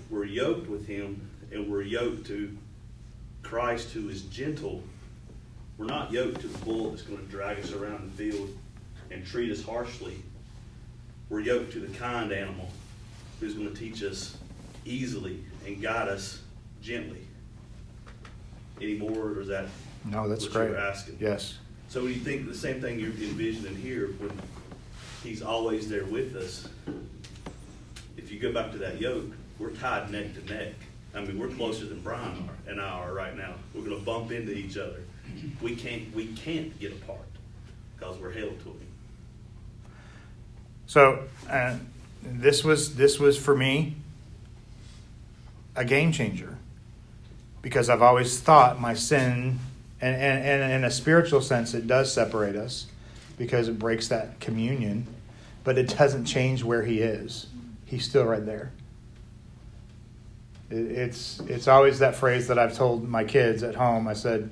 we're 0.10 0.26
yoked 0.26 0.68
with 0.68 0.88
him 0.88 1.30
and 1.52 1.70
we're 1.70 1.84
yoked 1.84 2.26
to 2.26 2.58
Christ 3.44 3.92
who 3.92 4.10
is 4.10 4.24
gentle, 4.24 4.82
we're 5.78 5.86
not 5.86 6.12
yoked 6.12 6.42
to 6.42 6.48
the 6.48 6.58
bull 6.66 6.90
that's 6.90 7.04
going 7.04 7.24
to 7.24 7.32
drag 7.32 7.60
us 7.60 7.72
around 7.72 8.12
the 8.12 8.18
field 8.18 8.50
and 9.12 9.24
treat 9.24 9.52
us 9.52 9.64
harshly. 9.64 10.24
We're 11.30 11.42
yoked 11.42 11.72
to 11.74 11.80
the 11.80 11.96
kind 12.00 12.32
animal 12.32 12.68
who's 13.40 13.54
going 13.54 13.72
to 13.72 13.80
teach 13.80 14.02
us 14.02 14.36
easily 14.86 15.44
and 15.70 15.82
guide 15.82 16.08
us 16.08 16.42
gently. 16.82 17.22
Any 18.82 18.96
more, 18.96 19.12
or 19.12 19.42
is 19.42 19.48
that 19.50 19.66
No, 20.06 20.28
that's 20.28 20.46
what 20.46 20.54
great. 20.54 20.66
you 20.68 20.72
were 20.72 20.80
asking? 20.80 21.18
Yes. 21.20 21.58
So 21.90 22.04
when 22.04 22.14
you 22.14 22.20
think 22.20 22.48
the 22.48 22.56
same 22.56 22.82
thing 22.82 23.00
you're 23.00 23.10
envisioning 23.10 23.76
here, 23.76 24.08
when 24.20 24.32
he's 25.24 25.42
always 25.42 25.90
there 25.90 26.06
with 26.06 26.36
us, 26.36 26.68
if 28.18 28.32
you 28.32 28.40
go 28.40 28.52
back 28.52 28.72
to 28.72 28.78
that 28.80 29.00
yoke, 29.02 29.26
we're 29.58 29.72
tied 29.72 30.12
neck 30.12 30.34
to 30.36 30.54
neck. 30.54 30.74
I 31.14 31.22
mean, 31.22 31.38
we're 31.40 31.50
closer 31.50 31.86
than 31.86 32.00
Brian 32.02 32.48
are, 32.48 32.72
and 32.72 32.80
I 32.80 32.88
are 32.90 33.14
right 33.14 33.36
now. 33.36 33.56
We're 33.74 33.82
going 33.84 33.98
to 34.00 34.06
bump 34.06 34.32
into 34.32 34.54
each 34.54 34.78
other. 34.78 35.02
We 35.62 35.76
can't 35.76 36.14
we 36.16 36.28
can't 36.28 36.78
get 36.80 36.92
apart 36.94 37.20
because 37.98 38.18
we're 38.18 38.32
held 38.32 38.60
to 38.60 38.70
him. 38.70 38.80
So 40.88 41.24
uh, 41.50 41.76
this 42.24 42.64
was 42.64 42.96
this 42.96 43.20
was 43.20 43.38
for 43.38 43.56
me 43.56 43.96
a 45.80 45.86
game 45.86 46.12
changer 46.12 46.58
because 47.62 47.90
I've 47.90 48.02
always 48.02 48.38
thought 48.38 48.82
my 48.82 48.94
sin, 48.94 49.60
and, 50.02 50.16
and, 50.16 50.44
and 50.44 50.74
in 50.74 50.84
a 50.84 50.92
spiritual 50.92 51.42
sense, 51.42 51.74
it 51.74 51.88
does 51.88 52.14
separate 52.14 52.58
us 52.58 52.88
because 53.38 53.70
it 53.70 53.80
breaks 53.80 54.10
that 54.10 54.42
communion, 54.42 55.08
but 55.64 55.78
it 55.78 55.98
doesn't 55.98 56.26
change 56.26 56.66
where 56.66 56.84
He 56.84 57.00
is. 57.00 57.48
He's 57.86 58.04
still 58.04 58.26
right 58.26 58.46
there. 58.46 58.72
It, 60.70 60.76
it's 60.76 61.40
it's 61.48 61.70
always 61.70 62.00
that 62.00 62.16
phrase 62.16 62.50
that 62.50 62.60
I've 62.60 62.76
told 62.76 63.08
my 63.08 63.24
kids 63.24 63.64
at 63.64 63.76
home. 63.76 64.08
I 64.10 64.14
said, 64.14 64.52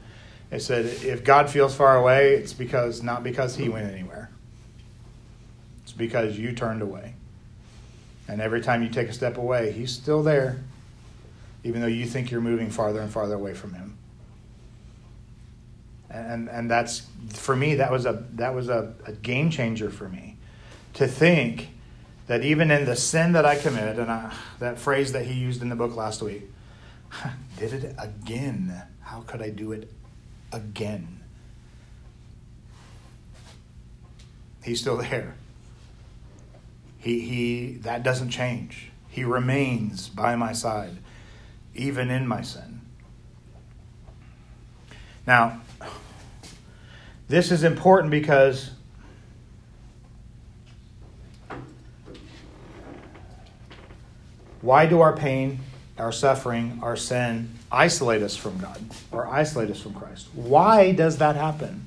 I 0.50 0.60
said, 0.60 0.86
if 0.86 1.26
God 1.26 1.50
feels 1.50 1.76
far 1.76 1.98
away, 1.98 2.36
it's 2.36 2.54
because 2.54 3.04
not 3.04 3.22
because 3.22 3.58
He 3.58 3.68
went 3.68 3.92
anywhere. 3.92 4.30
It's 5.84 5.92
because 5.92 6.40
you 6.40 6.54
turned 6.54 6.82
away. 6.82 7.16
And 8.30 8.42
every 8.42 8.62
time 8.62 8.82
you 8.82 8.90
take 8.90 9.10
a 9.10 9.14
step 9.14 9.38
away, 9.38 9.72
he's 9.72 9.92
still 9.92 10.22
there, 10.22 10.58
even 11.68 11.82
though 11.82 11.88
you 11.88 12.06
think 12.06 12.32
you're 12.32 12.42
moving 12.42 12.70
farther 12.70 13.02
and 13.02 13.12
farther 13.12 13.36
away 13.36 13.54
from 13.54 13.74
him. 13.74 13.98
And 16.10 16.50
and 16.50 16.72
that's 16.72 17.06
for 17.34 17.56
me 17.56 17.76
that 17.76 17.92
was 17.92 18.06
a 18.06 18.26
that 18.34 18.56
was 18.56 18.70
a, 18.70 18.94
a 19.06 19.12
game 19.12 19.50
changer 19.50 19.90
for 19.90 20.08
me. 20.08 20.38
To 20.94 21.08
think 21.08 21.70
that 22.28 22.44
even 22.44 22.72
in 22.72 22.86
the 22.86 22.96
sin 22.96 23.34
that 23.34 23.46
I 23.46 23.58
committed, 23.58 24.00
and 24.00 24.10
I, 24.10 24.34
that 24.60 24.80
phrase 24.80 25.12
that 25.12 25.26
he 25.26 25.34
used 25.34 25.62
in 25.62 25.70
the 25.70 25.76
book 25.76 25.96
last 25.96 26.22
week, 26.22 26.44
did 27.58 27.74
it 27.74 27.96
again. 28.00 28.82
How 29.02 29.22
could 29.22 29.42
I 29.42 29.50
do 29.50 29.74
it 29.74 29.92
again? 30.52 31.22
He's 34.64 34.82
still 34.82 34.98
there. 34.98 35.36
He, 36.98 37.22
he 37.22 37.74
that 37.84 38.04
doesn't 38.04 38.30
change. 38.30 38.92
He 39.08 39.24
remains 39.24 40.10
by 40.10 40.36
my 40.36 40.52
side, 40.52 40.98
even 41.78 42.12
in 42.12 42.28
my 42.28 42.42
sin. 42.42 42.82
Now, 45.26 45.62
this 47.28 47.52
is 47.52 47.64
important 47.64 48.12
because 48.12 48.72
why 54.62 54.86
do 54.86 55.02
our 55.02 55.16
pain, 55.16 55.60
our 55.98 56.12
suffering, 56.12 56.80
our 56.82 56.96
sin 56.96 57.52
isolate 57.72 58.22
us 58.22 58.36
from 58.36 58.58
God 58.60 58.82
or 59.12 59.28
isolate 59.28 59.70
us 59.70 59.82
from 59.82 59.94
Christ? 59.94 60.28
Why 60.34 60.92
does 60.92 61.18
that 61.18 61.36
happen? 61.36 61.87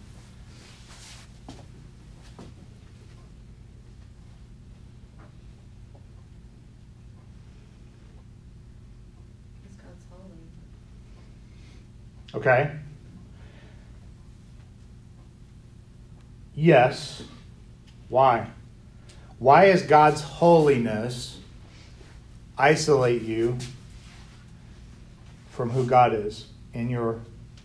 Okay? 12.34 12.70
Yes. 16.54 17.22
Why? 18.08 18.48
Why 19.38 19.66
is 19.66 19.82
God's 19.82 20.20
holiness 20.20 21.38
isolate 22.58 23.22
you 23.22 23.56
from 25.50 25.70
who 25.70 25.86
God 25.86 26.12
is 26.12 26.46
in 26.74 26.90
your 26.90 27.20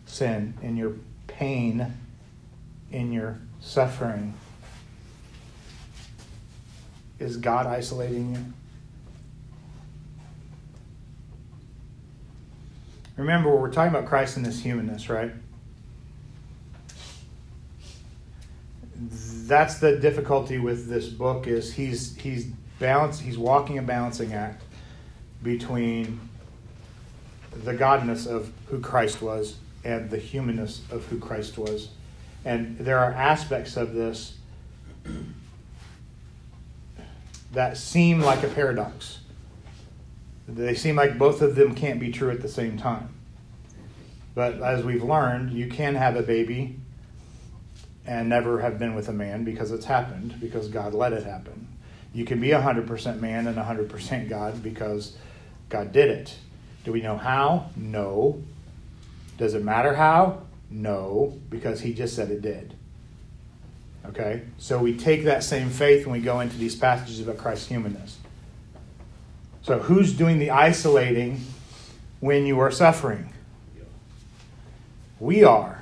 sin, 0.06 0.54
in 0.62 0.78
your 0.78 0.93
pain, 1.28 1.93
in 2.91 3.12
your 3.12 3.39
suffering? 3.60 4.34
Is 7.19 7.38
God 7.38 7.65
isolating 7.65 8.36
you? 8.36 8.54
Remember, 13.17 13.56
we're 13.56 13.71
talking 13.71 13.95
about 13.95 14.08
Christ 14.08 14.38
in 14.38 14.43
his 14.43 14.62
humanness, 14.62 15.10
right? 15.10 15.32
That's 18.97 19.80
the 19.80 19.97
difficulty 19.97 20.58
with 20.58 20.89
this 20.89 21.08
book 21.08 21.47
is 21.47 21.73
he's 21.73 22.15
he's 22.15 22.45
balance 22.80 23.19
he's 23.19 23.38
walking 23.38 23.78
a 23.78 23.82
balancing 23.82 24.34
act 24.34 24.63
between 25.43 26.19
the 27.63 27.73
godness 27.73 28.28
of 28.28 28.51
who 28.67 28.80
Christ 28.80 29.21
was 29.21 29.56
and 29.84 30.10
the 30.10 30.17
humanness 30.17 30.82
of 30.91 31.06
who 31.06 31.19
Christ 31.19 31.58
was. 31.58 31.89
And 32.43 32.78
there 32.80 32.99
are 32.99 33.12
aspects 33.12 33.78
of 33.78 33.93
this 33.93 34.38
that 37.54 37.78
seem 37.78 38.19
like 38.21 38.43
a 38.43 38.47
paradox. 38.47 39.19
They 40.47 40.75
seem 40.75 40.95
like 40.95 41.17
both 41.17 41.41
of 41.41 41.55
them 41.55 41.73
can't 41.75 41.99
be 41.99 42.12
true 42.12 42.29
at 42.29 42.41
the 42.41 42.49
same 42.49 42.77
time. 42.77 43.10
But 44.36 44.62
as 44.62 44.84
we've 44.84 45.03
learned, 45.03 45.51
you 45.51 45.67
can 45.67 45.95
have 45.95 46.15
a 46.15 46.21
baby 46.21 46.77
and 48.05 48.29
never 48.29 48.62
have 48.62 48.77
been 48.77 48.93
with 48.93 49.10
a 49.10 49.13
man 49.13 49.43
because 49.43 49.71
it's 49.71 49.86
happened, 49.86 50.39
because 50.39 50.67
God 50.67 50.93
let 50.93 51.13
it 51.13 51.23
happen. 51.23 51.67
You 52.13 52.25
can 52.25 52.39
be 52.39 52.49
100% 52.49 53.19
man 53.19 53.47
and 53.47 53.58
100% 53.58 54.29
God 54.29 54.62
because 54.62 55.17
God 55.69 55.91
did 55.91 56.10
it. 56.10 56.38
Do 56.84 56.91
we 56.91 57.01
know 57.01 57.17
how? 57.17 57.71
No. 57.75 58.41
Does 59.38 59.53
it 59.53 59.63
matter 59.63 59.95
how? 59.95 60.43
No, 60.69 61.38
because 61.49 61.81
He 61.81 61.93
just 61.93 62.15
said 62.15 62.29
it 62.29 62.41
did. 62.41 62.75
Okay? 64.05 64.43
So 64.58 64.79
we 64.79 64.95
take 64.95 65.23
that 65.23 65.43
same 65.43 65.69
faith 65.69 66.03
and 66.03 66.12
we 66.12 66.19
go 66.19 66.39
into 66.39 66.58
these 66.58 66.75
passages 66.75 67.19
about 67.19 67.38
Christ's 67.38 67.67
humanness. 67.67 68.17
So, 69.65 69.80
who's 69.80 70.13
doing 70.13 70.38
the 70.38 70.51
isolating 70.51 71.41
when 72.19 72.45
you 72.45 72.60
are 72.60 72.69
suffering? 72.69 73.34
We 75.19 75.43
are. 75.43 75.82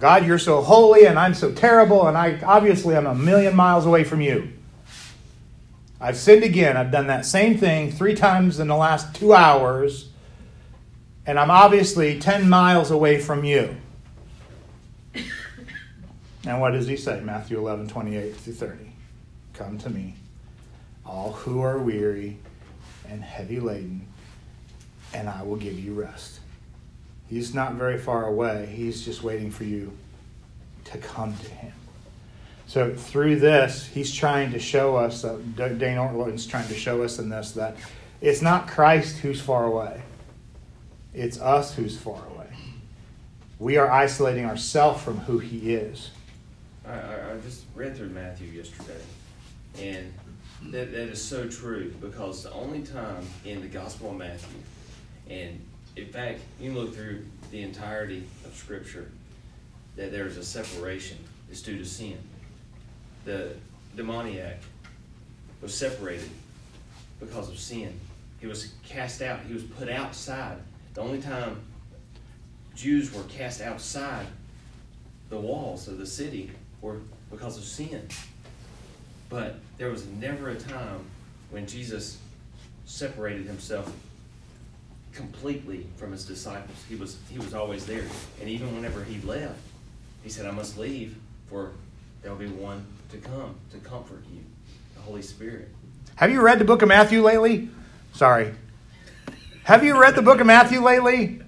God, 0.00 0.26
you're 0.26 0.40
so 0.40 0.62
holy 0.62 1.06
and 1.06 1.16
I'm 1.16 1.32
so 1.32 1.52
terrible, 1.52 2.08
and 2.08 2.18
I 2.18 2.40
obviously 2.44 2.96
I'm 2.96 3.06
a 3.06 3.14
million 3.14 3.54
miles 3.54 3.86
away 3.86 4.02
from 4.02 4.20
you. 4.20 4.52
I've 6.00 6.16
sinned 6.16 6.42
again. 6.42 6.76
I've 6.76 6.90
done 6.90 7.06
that 7.06 7.24
same 7.24 7.56
thing 7.56 7.92
three 7.92 8.16
times 8.16 8.58
in 8.58 8.66
the 8.66 8.76
last 8.76 9.14
two 9.14 9.32
hours, 9.32 10.08
and 11.24 11.38
I'm 11.38 11.52
obviously 11.52 12.18
10 12.18 12.48
miles 12.48 12.90
away 12.90 13.20
from 13.20 13.44
you. 13.44 13.76
And 16.44 16.60
what 16.60 16.72
does 16.72 16.88
he 16.88 16.96
say? 16.96 17.20
Matthew 17.20 17.58
11, 17.58 17.86
28 17.86 18.34
through 18.34 18.54
30. 18.54 18.90
Come 19.54 19.78
to 19.78 19.88
me, 19.88 20.16
all 21.06 21.32
who 21.32 21.60
are 21.60 21.78
weary 21.78 22.38
and 23.08 23.22
heavy 23.22 23.60
laden, 23.60 24.06
and 25.14 25.28
I 25.28 25.42
will 25.42 25.56
give 25.56 25.78
you 25.78 25.94
rest. 25.94 26.40
He's 27.28 27.54
not 27.54 27.74
very 27.74 27.98
far 27.98 28.26
away. 28.26 28.66
He's 28.74 29.04
just 29.04 29.22
waiting 29.22 29.50
for 29.50 29.64
you 29.64 29.92
to 30.84 30.98
come 30.98 31.36
to 31.36 31.50
him. 31.50 31.72
So 32.66 32.92
through 32.92 33.36
this, 33.36 33.86
he's 33.86 34.12
trying 34.12 34.50
to 34.52 34.58
show 34.58 34.96
us, 34.96 35.24
uh, 35.24 35.38
Dane 35.56 35.78
Ortlund's 35.98 36.46
trying 36.46 36.68
to 36.68 36.74
show 36.74 37.02
us 37.02 37.18
in 37.18 37.28
this 37.28 37.52
that 37.52 37.76
it's 38.20 38.42
not 38.42 38.66
Christ 38.66 39.18
who's 39.18 39.40
far 39.40 39.66
away. 39.66 40.02
It's 41.14 41.40
us 41.40 41.74
who's 41.74 41.96
far 41.96 42.22
away. 42.34 42.48
We 43.58 43.76
are 43.76 43.90
isolating 43.90 44.44
ourselves 44.44 45.02
from 45.02 45.18
who 45.18 45.38
he 45.38 45.74
is. 45.74 46.10
I, 46.86 46.92
I, 46.92 47.32
I 47.32 47.38
just 47.44 47.64
read 47.74 47.96
through 47.96 48.10
Matthew 48.10 48.48
yesterday, 48.48 49.00
and 49.78 50.12
that, 50.64 50.92
that 50.92 51.08
is 51.08 51.22
so 51.22 51.48
true 51.48 51.94
because 52.00 52.42
the 52.42 52.52
only 52.52 52.82
time 52.82 53.26
in 53.44 53.60
the 53.60 53.68
Gospel 53.68 54.10
of 54.10 54.16
Matthew, 54.16 54.58
and 55.28 55.60
in 55.96 56.06
fact, 56.06 56.40
you 56.60 56.72
look 56.72 56.94
through 56.94 57.24
the 57.50 57.62
entirety 57.62 58.24
of 58.44 58.54
Scripture, 58.54 59.10
that 59.96 60.12
there 60.12 60.26
is 60.26 60.36
a 60.36 60.44
separation 60.44 61.18
is 61.50 61.62
due 61.62 61.78
to 61.78 61.84
sin. 61.84 62.18
The 63.24 63.52
demoniac 63.96 64.60
was 65.62 65.74
separated 65.74 66.30
because 67.18 67.48
of 67.48 67.58
sin. 67.58 67.98
He 68.40 68.46
was 68.46 68.72
cast 68.84 69.22
out. 69.22 69.40
He 69.40 69.54
was 69.54 69.62
put 69.62 69.88
outside. 69.88 70.58
The 70.94 71.00
only 71.00 71.20
time 71.20 71.60
Jews 72.74 73.12
were 73.12 73.22
cast 73.24 73.62
outside 73.62 74.26
the 75.28 75.38
walls 75.38 75.88
of 75.88 75.98
the 75.98 76.06
city 76.06 76.50
were 76.80 77.00
because 77.30 77.56
of 77.56 77.64
sin. 77.64 78.06
But 79.28 79.56
there 79.78 79.90
was 79.90 80.06
never 80.06 80.50
a 80.50 80.54
time 80.54 81.00
when 81.50 81.66
Jesus 81.66 82.18
separated 82.84 83.46
himself 83.46 83.92
completely 85.12 85.86
from 85.96 86.12
his 86.12 86.24
disciples. 86.24 86.76
He 86.88 86.94
was 86.94 87.16
he 87.30 87.38
was 87.38 87.54
always 87.54 87.86
there. 87.86 88.04
And 88.40 88.48
even 88.48 88.74
whenever 88.74 89.02
he 89.02 89.20
left, 89.26 89.58
he 90.22 90.30
said, 90.30 90.46
I 90.46 90.50
must 90.50 90.78
leave, 90.78 91.16
for 91.48 91.72
there 92.22 92.30
will 92.30 92.38
be 92.38 92.46
one 92.46 92.86
to 93.10 93.16
come 93.18 93.54
to 93.70 93.78
comfort 93.78 94.22
you, 94.32 94.40
the 94.94 95.02
Holy 95.02 95.22
Spirit. 95.22 95.68
Have 96.16 96.30
you 96.30 96.40
read 96.40 96.58
the 96.58 96.64
book 96.64 96.82
of 96.82 96.88
Matthew 96.88 97.22
lately? 97.22 97.68
Sorry. 98.12 98.54
Have 99.64 99.84
you 99.84 100.00
read 100.00 100.14
the 100.14 100.22
book 100.22 100.40
of 100.40 100.46
Matthew 100.46 100.80
lately? 100.80 101.40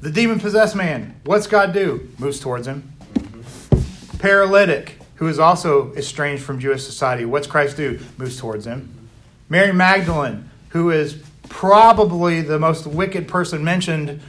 The 0.00 0.10
demon 0.10 0.40
possessed 0.40 0.76
man, 0.76 1.20
what's 1.24 1.46
God 1.46 1.72
do? 1.72 2.08
Moves 2.18 2.38
towards 2.38 2.66
him. 2.66 2.92
Mm-hmm. 3.14 4.18
Paralytic, 4.18 4.98
who 5.16 5.28
is 5.28 5.38
also 5.38 5.92
estranged 5.94 6.42
from 6.42 6.58
Jewish 6.58 6.84
society, 6.84 7.24
what's 7.24 7.46
Christ 7.46 7.76
do? 7.76 7.98
Moves 8.18 8.38
towards 8.38 8.66
him. 8.66 9.08
Mary 9.48 9.72
Magdalene, 9.72 10.50
who 10.70 10.90
is 10.90 11.22
probably 11.48 12.42
the 12.42 12.58
most 12.58 12.86
wicked 12.86 13.28
person 13.28 13.64
mentioned 13.64 14.20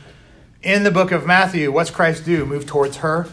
in 0.62 0.84
the 0.84 0.91
book 0.91 1.12
of 1.12 1.26
Matthew, 1.26 1.71
what's 1.71 1.89
Christ 1.89 2.26
do? 2.26 2.45
Move 2.45 2.65
towards 2.65 2.97
her. 2.97 3.28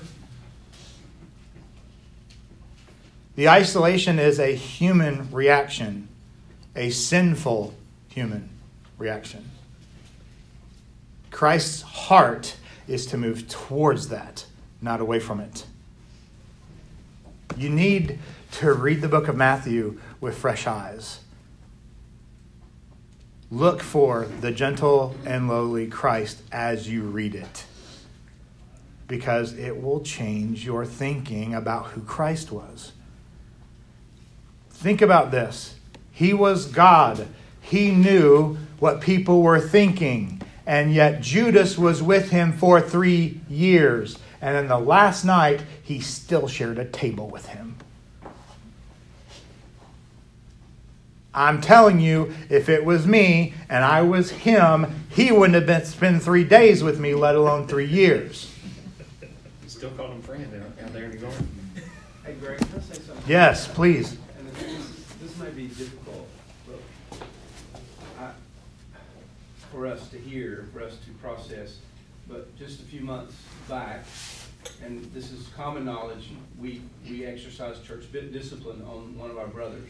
The 3.37 3.49
isolation 3.49 4.19
is 4.19 4.39
a 4.39 4.55
human 4.55 5.31
reaction, 5.33 6.09
a 6.77 6.91
sinful 6.91 7.75
human 8.09 8.49
reaction. 8.97 9.51
Christ's 11.31 11.83
heart 11.83 12.57
is 12.87 13.07
to 13.07 13.19
move 13.19 13.49
towards 13.49 14.09
that, 14.09 14.47
not 14.81 15.01
away 15.01 15.19
from 15.19 15.41
it. 15.41 15.67
You 17.57 17.69
need 17.69 18.19
to 18.53 18.73
read 18.73 19.01
the 19.01 19.09
book 19.09 19.29
of 19.29 19.37
Matthew 19.37 20.01
with 20.21 20.37
fresh 20.37 20.67
eyes. 20.67 21.21
Look 23.51 23.83
for 23.83 24.27
the 24.41 24.51
gentle 24.51 25.15
and 25.25 25.49
lowly 25.49 25.87
Christ 25.87 26.43
as 26.51 26.89
you 26.89 27.03
read 27.03 27.35
it, 27.35 27.65
because 29.07 29.53
it 29.53 29.81
will 29.81 30.01
change 30.01 30.65
your 30.65 30.85
thinking 30.85 31.55
about 31.55 31.89
who 31.89 32.01
Christ 32.01 32.51
was. 32.51 32.93
Think 34.71 35.01
about 35.01 35.31
this. 35.31 35.77
He 36.11 36.35
was 36.35 36.67
God. 36.67 37.29
He 37.61 37.91
knew 37.91 38.57
what 38.79 39.01
people 39.01 39.43
were 39.43 39.61
thinking. 39.61 40.41
And 40.67 40.93
yet 40.93 41.21
Judas 41.21 41.79
was 41.79 42.03
with 42.03 42.31
him 42.31 42.53
for 42.53 42.81
three 42.81 43.41
years. 43.49 44.19
And 44.45 44.55
then 44.55 44.69
the 44.69 44.79
last 44.79 45.25
night, 45.25 45.63
he 45.83 46.01
still 46.01 46.49
shared 46.49 46.79
a 46.79 46.85
table 46.85 47.31
with 47.31 47.47
him. 47.47 47.77
I'm 51.33 51.63
telling 51.63 51.99
you, 51.99 52.35
if 52.51 52.69
it 52.69 52.85
was 52.85 53.07
me 53.07 53.55
and 53.71 53.83
I 53.83 54.03
was 54.03 54.31
him, 54.31 55.07
he 55.09 55.33
wouldn't 55.33 55.55
have 55.55 55.65
been 55.65 55.87
spend 55.87 56.23
three 56.23 56.45
days 56.45 56.85
with 56.85 57.01
me, 57.01 57.15
let 57.15 57.37
alone 57.37 57.67
three 57.67 57.87
years. 57.87 58.55
He 59.63 59.69
still 59.71 59.89
called 59.93 60.11
him 60.11 60.21
friend 60.21 60.47
out, 60.63 60.85
out 60.85 60.93
there 60.93 61.05
in 61.05 61.13
the 61.13 61.17
garden. 61.17 61.49
Hey, 62.23 62.35
Greg, 62.35 62.59
can 62.59 62.69
I 62.77 62.81
say 62.83 63.01
something? 63.01 63.25
Yes, 63.27 63.67
please. 63.67 64.19
And 64.39 64.47
this, 64.57 65.07
this 65.23 65.39
may 65.39 65.49
be 65.53 65.69
difficult, 65.69 66.29
but 66.67 67.19
I, 68.21 68.29
for 69.73 69.87
us 69.87 70.07
to 70.11 70.19
hear, 70.19 70.69
for 70.75 70.83
us 70.83 70.99
to 71.07 71.11
process, 71.23 71.79
but 72.29 72.55
just 72.59 72.81
a 72.81 72.85
few 72.85 73.01
months 73.01 73.35
back, 73.69 74.05
and 74.83 75.05
this 75.15 75.31
is 75.31 75.49
common 75.57 75.85
knowledge, 75.85 76.31
we, 76.59 76.83
we 77.09 77.25
exercise 77.27 77.81
church 77.81 78.05
discipline 78.13 78.83
on 78.83 79.17
one 79.19 79.31
of 79.31 79.39
our 79.39 79.47
brothers. 79.47 79.89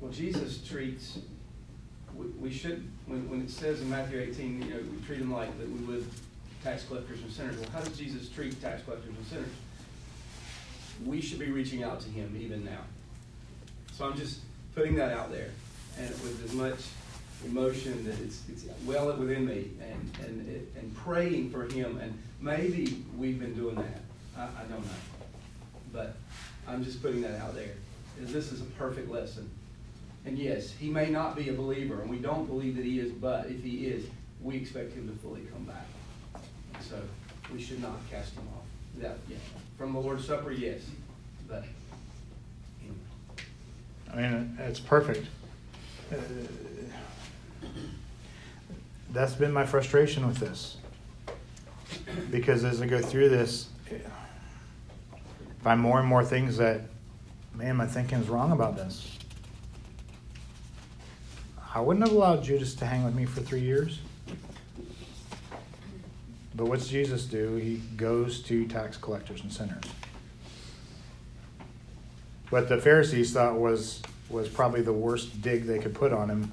Well, 0.00 0.10
Jesus 0.10 0.66
treats, 0.66 1.18
we, 2.14 2.26
we 2.26 2.50
should, 2.50 2.86
when, 3.06 3.28
when 3.30 3.42
it 3.42 3.50
says 3.50 3.80
in 3.80 3.88
Matthew 3.88 4.18
eighteen, 4.20 4.62
you 4.62 4.70
know, 4.70 4.80
we 4.80 5.06
treat 5.06 5.18
them 5.18 5.32
like 5.32 5.56
that 5.58 5.68
we 5.68 5.80
would 5.86 6.06
tax 6.64 6.84
collectors 6.84 7.20
and 7.20 7.30
sinners. 7.30 7.56
Well, 7.58 7.70
how 7.70 7.80
does 7.80 7.96
Jesus 7.96 8.28
treat 8.28 8.60
tax 8.60 8.82
collectors 8.84 9.14
and 9.16 9.26
sinners? 9.26 9.54
we 11.04 11.20
should 11.20 11.38
be 11.38 11.50
reaching 11.50 11.82
out 11.82 12.00
to 12.00 12.08
him 12.08 12.36
even 12.38 12.64
now. 12.64 12.80
So 13.92 14.04
I'm 14.06 14.16
just 14.16 14.40
putting 14.74 14.94
that 14.96 15.12
out 15.12 15.30
there, 15.30 15.50
and 15.98 16.08
with 16.08 16.42
as 16.44 16.52
much 16.54 16.78
emotion 17.44 18.04
that 18.04 18.18
it's, 18.20 18.42
it's 18.48 18.64
well 18.86 19.14
within 19.16 19.46
me, 19.46 19.70
and 19.80 20.26
and 20.26 20.68
and 20.76 20.96
praying 20.96 21.50
for 21.50 21.64
him. 21.64 21.98
And 21.98 22.16
maybe 22.42 23.04
we've 23.16 23.38
been 23.38 23.54
doing 23.54 23.76
that. 23.76 24.00
I, 24.36 24.42
I 24.42 24.64
don't 24.68 24.84
know, 24.84 24.92
but 25.92 26.16
I'm 26.66 26.84
just 26.84 27.00
putting 27.00 27.22
that 27.22 27.40
out 27.40 27.54
there. 27.54 27.70
This 28.18 28.52
is 28.52 28.60
a 28.60 28.64
perfect 28.64 29.10
lesson. 29.10 29.48
And 30.24 30.38
yes, 30.38 30.70
he 30.72 30.88
may 30.88 31.10
not 31.10 31.34
be 31.36 31.48
a 31.48 31.52
believer, 31.52 32.00
and 32.02 32.10
we 32.10 32.18
don't 32.18 32.46
believe 32.46 32.76
that 32.76 32.84
he 32.84 33.00
is. 33.00 33.10
But 33.10 33.46
if 33.46 33.62
he 33.62 33.86
is, 33.86 34.06
we 34.40 34.56
expect 34.56 34.92
him 34.92 35.08
to 35.08 35.14
fully 35.20 35.42
come 35.52 35.64
back. 35.64 35.86
So 36.80 37.00
we 37.52 37.60
should 37.60 37.80
not 37.80 37.98
cast 38.10 38.34
him 38.34 38.46
off. 38.54 38.64
That 39.00 39.16
yeah. 39.28 39.36
From 39.78 39.94
the 39.94 39.98
Lord's 39.98 40.26
Supper, 40.26 40.52
yes, 40.52 40.82
but. 41.48 41.64
I 44.12 44.16
mean, 44.16 44.58
it's 44.60 44.78
perfect. 44.78 45.26
Uh, 46.12 46.16
That's 49.10 49.32
been 49.32 49.52
my 49.52 49.64
frustration 49.64 50.26
with 50.26 50.36
this. 50.36 50.76
Because 52.30 52.64
as 52.64 52.80
I 52.80 52.86
go 52.86 53.00
through 53.00 53.28
this, 53.28 53.68
I 53.90 53.98
find 55.62 55.80
more 55.80 55.98
and 55.98 56.08
more 56.08 56.24
things 56.24 56.56
that, 56.58 56.82
man, 57.54 57.76
my 57.76 57.86
thinking 57.86 58.18
is 58.18 58.28
wrong 58.28 58.52
about 58.52 58.76
this. 58.76 59.18
I 61.74 61.80
wouldn't 61.80 62.06
have 62.06 62.14
allowed 62.14 62.44
Judas 62.44 62.74
to 62.76 62.86
hang 62.86 63.04
with 63.04 63.14
me 63.14 63.24
for 63.24 63.40
three 63.40 63.60
years. 63.60 64.00
But 66.54 66.66
what's 66.66 66.88
Jesus 66.88 67.24
do? 67.24 67.56
He 67.56 67.80
goes 67.96 68.42
to 68.42 68.66
tax 68.66 68.96
collectors 68.98 69.42
and 69.42 69.52
sinners. 69.52 69.84
What 72.50 72.68
the 72.68 72.78
Pharisees 72.78 73.32
thought 73.32 73.58
was 73.58 74.02
was 74.28 74.48
probably 74.48 74.82
the 74.82 74.92
worst 74.92 75.42
dig 75.42 75.64
they 75.64 75.78
could 75.78 75.94
put 75.94 76.12
on 76.12 76.28
him 76.28 76.52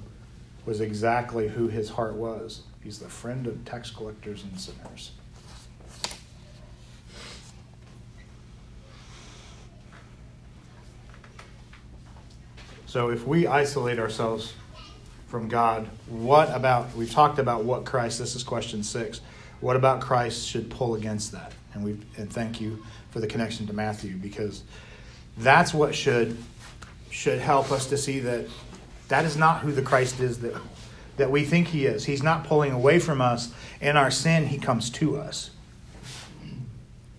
was 0.66 0.80
exactly 0.80 1.48
who 1.48 1.68
his 1.68 1.90
heart 1.90 2.14
was. 2.14 2.62
He's 2.82 2.98
the 2.98 3.08
friend 3.08 3.46
of 3.46 3.64
tax 3.64 3.90
collectors 3.90 4.42
and 4.44 4.58
sinners. 4.58 5.12
So 12.90 13.10
if 13.10 13.24
we 13.24 13.46
isolate 13.46 14.00
ourselves 14.00 14.52
from 15.28 15.46
God, 15.46 15.86
what 16.08 16.52
about 16.52 16.92
we've 16.96 17.08
talked 17.08 17.38
about 17.38 17.62
what 17.62 17.84
Christ, 17.84 18.18
this 18.18 18.34
is 18.34 18.42
question 18.42 18.82
6. 18.82 19.20
What 19.60 19.76
about 19.76 20.00
Christ 20.00 20.48
should 20.48 20.68
pull 20.70 20.96
against 20.96 21.30
that? 21.30 21.52
And 21.72 21.84
we 21.84 22.00
and 22.16 22.28
thank 22.32 22.60
you 22.60 22.84
for 23.12 23.20
the 23.20 23.28
connection 23.28 23.68
to 23.68 23.72
Matthew 23.72 24.16
because 24.16 24.64
that's 25.38 25.72
what 25.72 25.94
should 25.94 26.36
should 27.10 27.38
help 27.38 27.70
us 27.70 27.86
to 27.86 27.96
see 27.96 28.18
that 28.18 28.48
that 29.06 29.24
is 29.24 29.36
not 29.36 29.60
who 29.60 29.70
the 29.70 29.82
Christ 29.82 30.18
is 30.18 30.40
that 30.40 30.60
that 31.16 31.30
we 31.30 31.44
think 31.44 31.68
he 31.68 31.86
is. 31.86 32.06
He's 32.06 32.24
not 32.24 32.42
pulling 32.42 32.72
away 32.72 32.98
from 32.98 33.20
us 33.20 33.54
in 33.80 33.96
our 33.96 34.10
sin, 34.10 34.46
he 34.46 34.58
comes 34.58 34.90
to 34.90 35.16
us. 35.16 35.52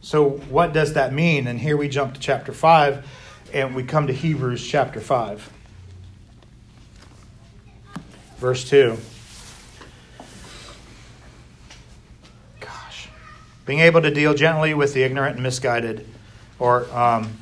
So 0.02 0.32
what 0.32 0.74
does 0.74 0.96
that 0.96 1.14
mean? 1.14 1.48
And 1.48 1.58
here 1.58 1.78
we 1.78 1.88
jump 1.88 2.16
to 2.16 2.20
chapter 2.20 2.52
5 2.52 3.08
and 3.54 3.74
we 3.74 3.84
come 3.84 4.08
to 4.08 4.14
Hebrews 4.14 4.68
chapter 4.68 5.00
5. 5.00 5.61
Verse 8.42 8.68
2. 8.68 8.98
Gosh. 12.60 13.08
Being 13.68 13.82
able 13.82 14.02
to 14.02 14.10
deal 14.10 14.34
gently 14.34 14.74
with 14.74 14.96
the 14.96 15.04
ignorant 15.04 15.36
and 15.36 15.44
misguided, 15.44 16.08
or 16.58 16.90
um, 16.92 17.38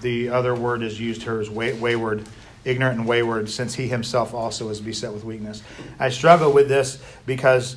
the 0.00 0.28
other 0.30 0.56
word 0.56 0.82
is 0.82 0.98
used 0.98 1.22
here 1.22 1.40
as 1.40 1.48
way, 1.48 1.72
wayward, 1.72 2.24
ignorant 2.64 2.98
and 2.98 3.06
wayward, 3.06 3.48
since 3.48 3.74
he 3.74 3.86
himself 3.86 4.34
also 4.34 4.70
is 4.70 4.80
beset 4.80 5.12
with 5.12 5.22
weakness. 5.22 5.62
I 6.00 6.08
struggle 6.08 6.52
with 6.52 6.66
this 6.66 7.00
because 7.26 7.76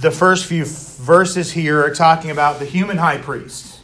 the 0.00 0.10
first 0.10 0.46
few 0.46 0.64
verses 0.64 1.52
here 1.52 1.84
are 1.84 1.94
talking 1.94 2.30
about 2.30 2.60
the 2.60 2.64
human 2.64 2.96
high 2.96 3.18
priest. 3.18 3.80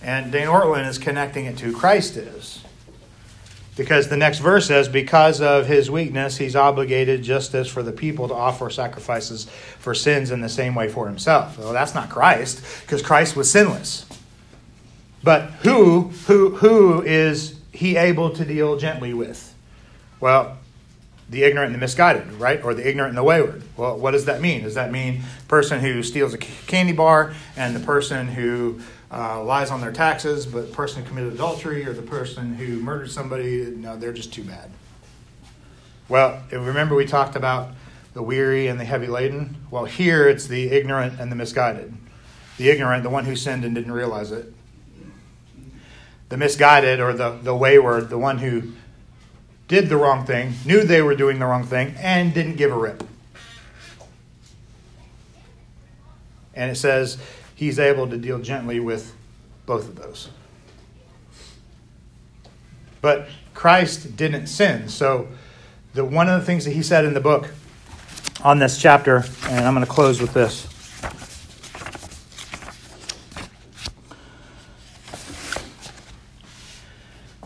And 0.00 0.30
Dane 0.30 0.46
Ortlund 0.46 0.86
is 0.86 0.96
connecting 0.96 1.46
it 1.46 1.58
to 1.58 1.72
Christ 1.72 2.16
is. 2.16 2.63
Because 3.76 4.08
the 4.08 4.16
next 4.16 4.38
verse 4.38 4.68
says, 4.68 4.88
because 4.88 5.40
of 5.40 5.66
his 5.66 5.90
weakness, 5.90 6.36
he's 6.36 6.54
obligated, 6.54 7.22
just 7.22 7.54
as 7.54 7.66
for 7.66 7.82
the 7.82 7.90
people, 7.90 8.28
to 8.28 8.34
offer 8.34 8.70
sacrifices 8.70 9.46
for 9.78 9.94
sins 9.94 10.30
in 10.30 10.40
the 10.40 10.48
same 10.48 10.76
way 10.76 10.88
for 10.88 11.08
himself. 11.08 11.58
Well, 11.58 11.72
that's 11.72 11.94
not 11.94 12.08
Christ, 12.08 12.62
because 12.82 13.02
Christ 13.02 13.34
was 13.34 13.50
sinless. 13.50 14.06
But 15.24 15.50
who, 15.62 16.12
who, 16.26 16.56
who 16.56 17.02
is 17.02 17.58
he 17.72 17.96
able 17.96 18.30
to 18.30 18.44
deal 18.44 18.76
gently 18.76 19.12
with? 19.12 19.54
Well, 20.20 20.58
the 21.28 21.42
ignorant 21.42 21.72
and 21.72 21.74
the 21.74 21.78
misguided, 21.78 22.30
right? 22.34 22.62
Or 22.62 22.74
the 22.74 22.86
ignorant 22.88 23.10
and 23.10 23.18
the 23.18 23.24
wayward. 23.24 23.62
Well, 23.76 23.98
what 23.98 24.12
does 24.12 24.26
that 24.26 24.40
mean? 24.40 24.62
Does 24.62 24.74
that 24.74 24.92
mean 24.92 25.22
person 25.48 25.80
who 25.80 26.02
steals 26.02 26.34
a 26.34 26.38
candy 26.38 26.92
bar 26.92 27.34
and 27.56 27.74
the 27.74 27.80
person 27.80 28.28
who 28.28 28.80
uh, 29.10 29.42
lies 29.42 29.70
on 29.70 29.80
their 29.80 29.92
taxes, 29.92 30.46
but 30.46 30.68
the 30.68 30.72
person 30.72 31.02
who 31.02 31.08
committed 31.08 31.32
adultery 31.34 31.86
or 31.86 31.92
the 31.92 32.02
person 32.02 32.54
who 32.54 32.80
murdered 32.80 33.10
somebody? 33.10 33.66
No, 33.66 33.96
they're 33.96 34.12
just 34.12 34.32
too 34.32 34.44
bad. 34.44 34.70
Well, 36.08 36.42
remember 36.50 36.94
we 36.94 37.06
talked 37.06 37.36
about 37.36 37.70
the 38.12 38.22
weary 38.22 38.68
and 38.68 38.78
the 38.78 38.84
heavy 38.84 39.06
laden? 39.06 39.56
Well, 39.70 39.84
here 39.84 40.28
it's 40.28 40.46
the 40.46 40.70
ignorant 40.70 41.18
and 41.20 41.30
the 41.30 41.36
misguided. 41.36 41.94
The 42.56 42.70
ignorant, 42.70 43.02
the 43.02 43.10
one 43.10 43.24
who 43.24 43.36
sinned 43.36 43.64
and 43.64 43.74
didn't 43.74 43.92
realize 43.92 44.30
it. 44.30 44.52
The 46.28 46.36
misguided 46.36 47.00
or 47.00 47.12
the, 47.12 47.38
the 47.42 47.54
wayward, 47.54 48.10
the 48.10 48.18
one 48.18 48.38
who 48.38 48.72
did 49.66 49.88
the 49.88 49.96
wrong 49.96 50.24
thing, 50.26 50.54
knew 50.64 50.84
they 50.84 51.02
were 51.02 51.14
doing 51.14 51.38
the 51.38 51.46
wrong 51.46 51.64
thing, 51.64 51.94
and 51.98 52.34
didn't 52.34 52.56
give 52.56 52.70
a 52.70 52.76
rip. 52.76 53.02
And 56.54 56.70
it 56.70 56.76
says 56.76 57.18
he's 57.54 57.78
able 57.78 58.08
to 58.08 58.16
deal 58.16 58.38
gently 58.38 58.80
with 58.80 59.14
both 59.66 59.88
of 59.88 59.96
those. 59.96 60.28
But 63.00 63.28
Christ 63.52 64.16
didn't 64.16 64.46
sin. 64.46 64.88
So 64.88 65.28
the 65.92 66.04
one 66.04 66.28
of 66.28 66.40
the 66.40 66.46
things 66.46 66.64
that 66.64 66.72
he 66.72 66.82
said 66.82 67.04
in 67.04 67.14
the 67.14 67.20
book 67.20 67.50
on 68.42 68.58
this 68.58 68.80
chapter, 68.80 69.24
and 69.48 69.64
I'm 69.64 69.74
going 69.74 69.86
to 69.86 69.90
close 69.90 70.20
with 70.20 70.34
this. 70.34 70.68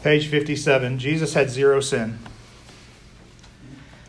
Page 0.03 0.29
57 0.29 0.99
Jesus 0.99 1.35
had 1.35 1.51
zero 1.51 1.81
sin. 1.81 2.19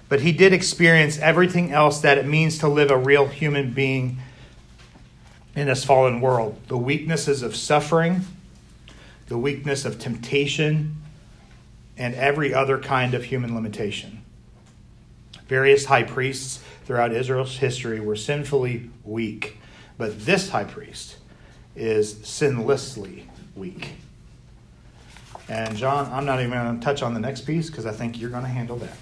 But 0.07 0.21
he 0.21 0.31
did 0.31 0.53
experience 0.53 1.19
everything 1.19 1.71
else 1.71 2.01
that 2.01 2.17
it 2.17 2.25
means 2.25 2.57
to 2.59 2.67
live 2.67 2.89
a 2.89 2.97
real 2.97 3.27
human 3.27 3.73
being 3.73 4.19
in 5.59 5.67
this 5.67 5.83
fallen 5.83 6.21
world 6.21 6.57
the 6.67 6.77
weaknesses 6.77 7.43
of 7.43 7.55
suffering, 7.55 8.21
the 9.27 9.37
weakness 9.37 9.85
of 9.85 9.99
temptation, 9.99 10.95
and 11.97 12.15
every 12.15 12.53
other 12.53 12.79
kind 12.79 13.13
of 13.13 13.25
human 13.25 13.53
limitation. 13.53 14.23
Various 15.47 15.85
high 15.85 16.03
priests 16.03 16.63
throughout 16.85 17.11
Israel's 17.11 17.57
history 17.57 17.99
were 17.99 18.15
sinfully 18.15 18.89
weak, 19.03 19.57
but 19.97 20.25
this 20.25 20.49
high 20.49 20.63
priest 20.63 21.17
is 21.75 22.15
sinlessly 22.15 23.23
weak. 23.55 23.91
And 25.49 25.75
John, 25.75 26.09
I'm 26.13 26.25
not 26.25 26.39
even 26.39 26.51
going 26.51 26.79
to 26.79 26.83
touch 26.83 27.01
on 27.01 27.13
the 27.13 27.19
next 27.19 27.41
piece 27.41 27.69
because 27.69 27.85
I 27.85 27.91
think 27.91 28.19
you're 28.19 28.29
going 28.29 28.43
to 28.43 28.49
handle 28.49 28.77
that. 28.77 28.95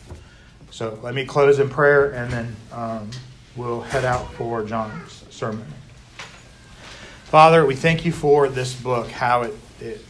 So 0.71 0.97
let 1.03 1.13
me 1.13 1.25
close 1.25 1.59
in 1.59 1.69
prayer 1.69 2.11
and 2.11 2.31
then 2.31 2.55
um, 2.71 3.11
we'll 3.55 3.81
head 3.81 4.05
out 4.05 4.33
for 4.33 4.63
John's 4.63 5.23
sermon. 5.29 5.65
Father, 7.27 7.65
we 7.65 7.75
thank 7.75 8.05
you 8.05 8.13
for 8.13 8.47
this 8.47 8.73
book, 8.73 9.11
how 9.11 9.41
it, 9.41 9.53
it 9.81 10.05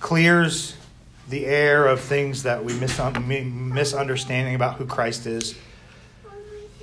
clears 0.00 0.76
the 1.30 1.46
air 1.46 1.86
of 1.86 2.02
things 2.02 2.42
that 2.42 2.62
we 2.62 2.74
mis- 2.74 3.00
um, 3.00 3.72
misunderstanding 3.72 4.54
about 4.54 4.76
who 4.76 4.84
Christ 4.84 5.24
is. 5.24 5.54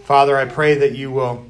Father, 0.06 0.36
I 0.36 0.46
pray 0.46 0.74
that 0.74 0.94
you 0.94 1.12
will 1.12 1.46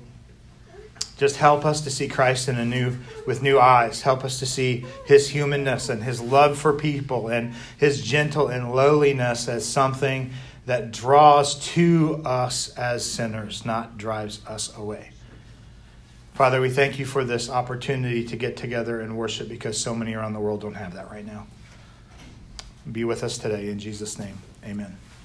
just 1.15 1.37
help 1.37 1.63
us 1.63 1.79
to 1.85 1.89
see 1.89 2.09
Christ 2.09 2.49
in 2.49 2.57
a 2.57 2.65
new 2.65 2.97
with 3.25 3.41
new 3.41 3.57
eyes. 3.57 4.01
Help 4.01 4.25
us 4.25 4.37
to 4.39 4.45
see 4.45 4.85
his 5.05 5.29
humanness 5.29 5.87
and 5.87 6.03
his 6.03 6.19
love 6.19 6.57
for 6.57 6.73
people 6.73 7.29
and 7.29 7.53
his 7.77 8.01
gentle 8.01 8.49
and 8.49 8.75
lowliness 8.75 9.47
as 9.47 9.65
something 9.65 10.33
that 10.65 10.91
draws 10.91 11.55
to 11.69 12.21
us 12.25 12.67
as 12.75 13.09
sinners, 13.09 13.65
not 13.65 13.97
drives 13.97 14.45
us 14.45 14.75
away. 14.75 15.12
Father, 16.33 16.59
we 16.59 16.69
thank 16.69 16.97
you 16.97 17.05
for 17.05 17.23
this 17.23 17.47
opportunity 17.47 18.23
to 18.25 18.35
get 18.35 18.57
together 18.57 19.01
and 19.01 19.15
worship 19.15 19.47
because 19.47 19.79
so 19.79 19.93
many 19.93 20.15
around 20.15 20.33
the 20.33 20.39
world 20.39 20.61
don't 20.61 20.73
have 20.73 20.95
that 20.95 21.11
right 21.11 21.25
now. 21.25 21.45
Be 22.91 23.03
with 23.03 23.23
us 23.23 23.37
today 23.37 23.69
in 23.69 23.77
Jesus' 23.77 24.17
name. 24.17 24.39
Amen. 24.65 24.97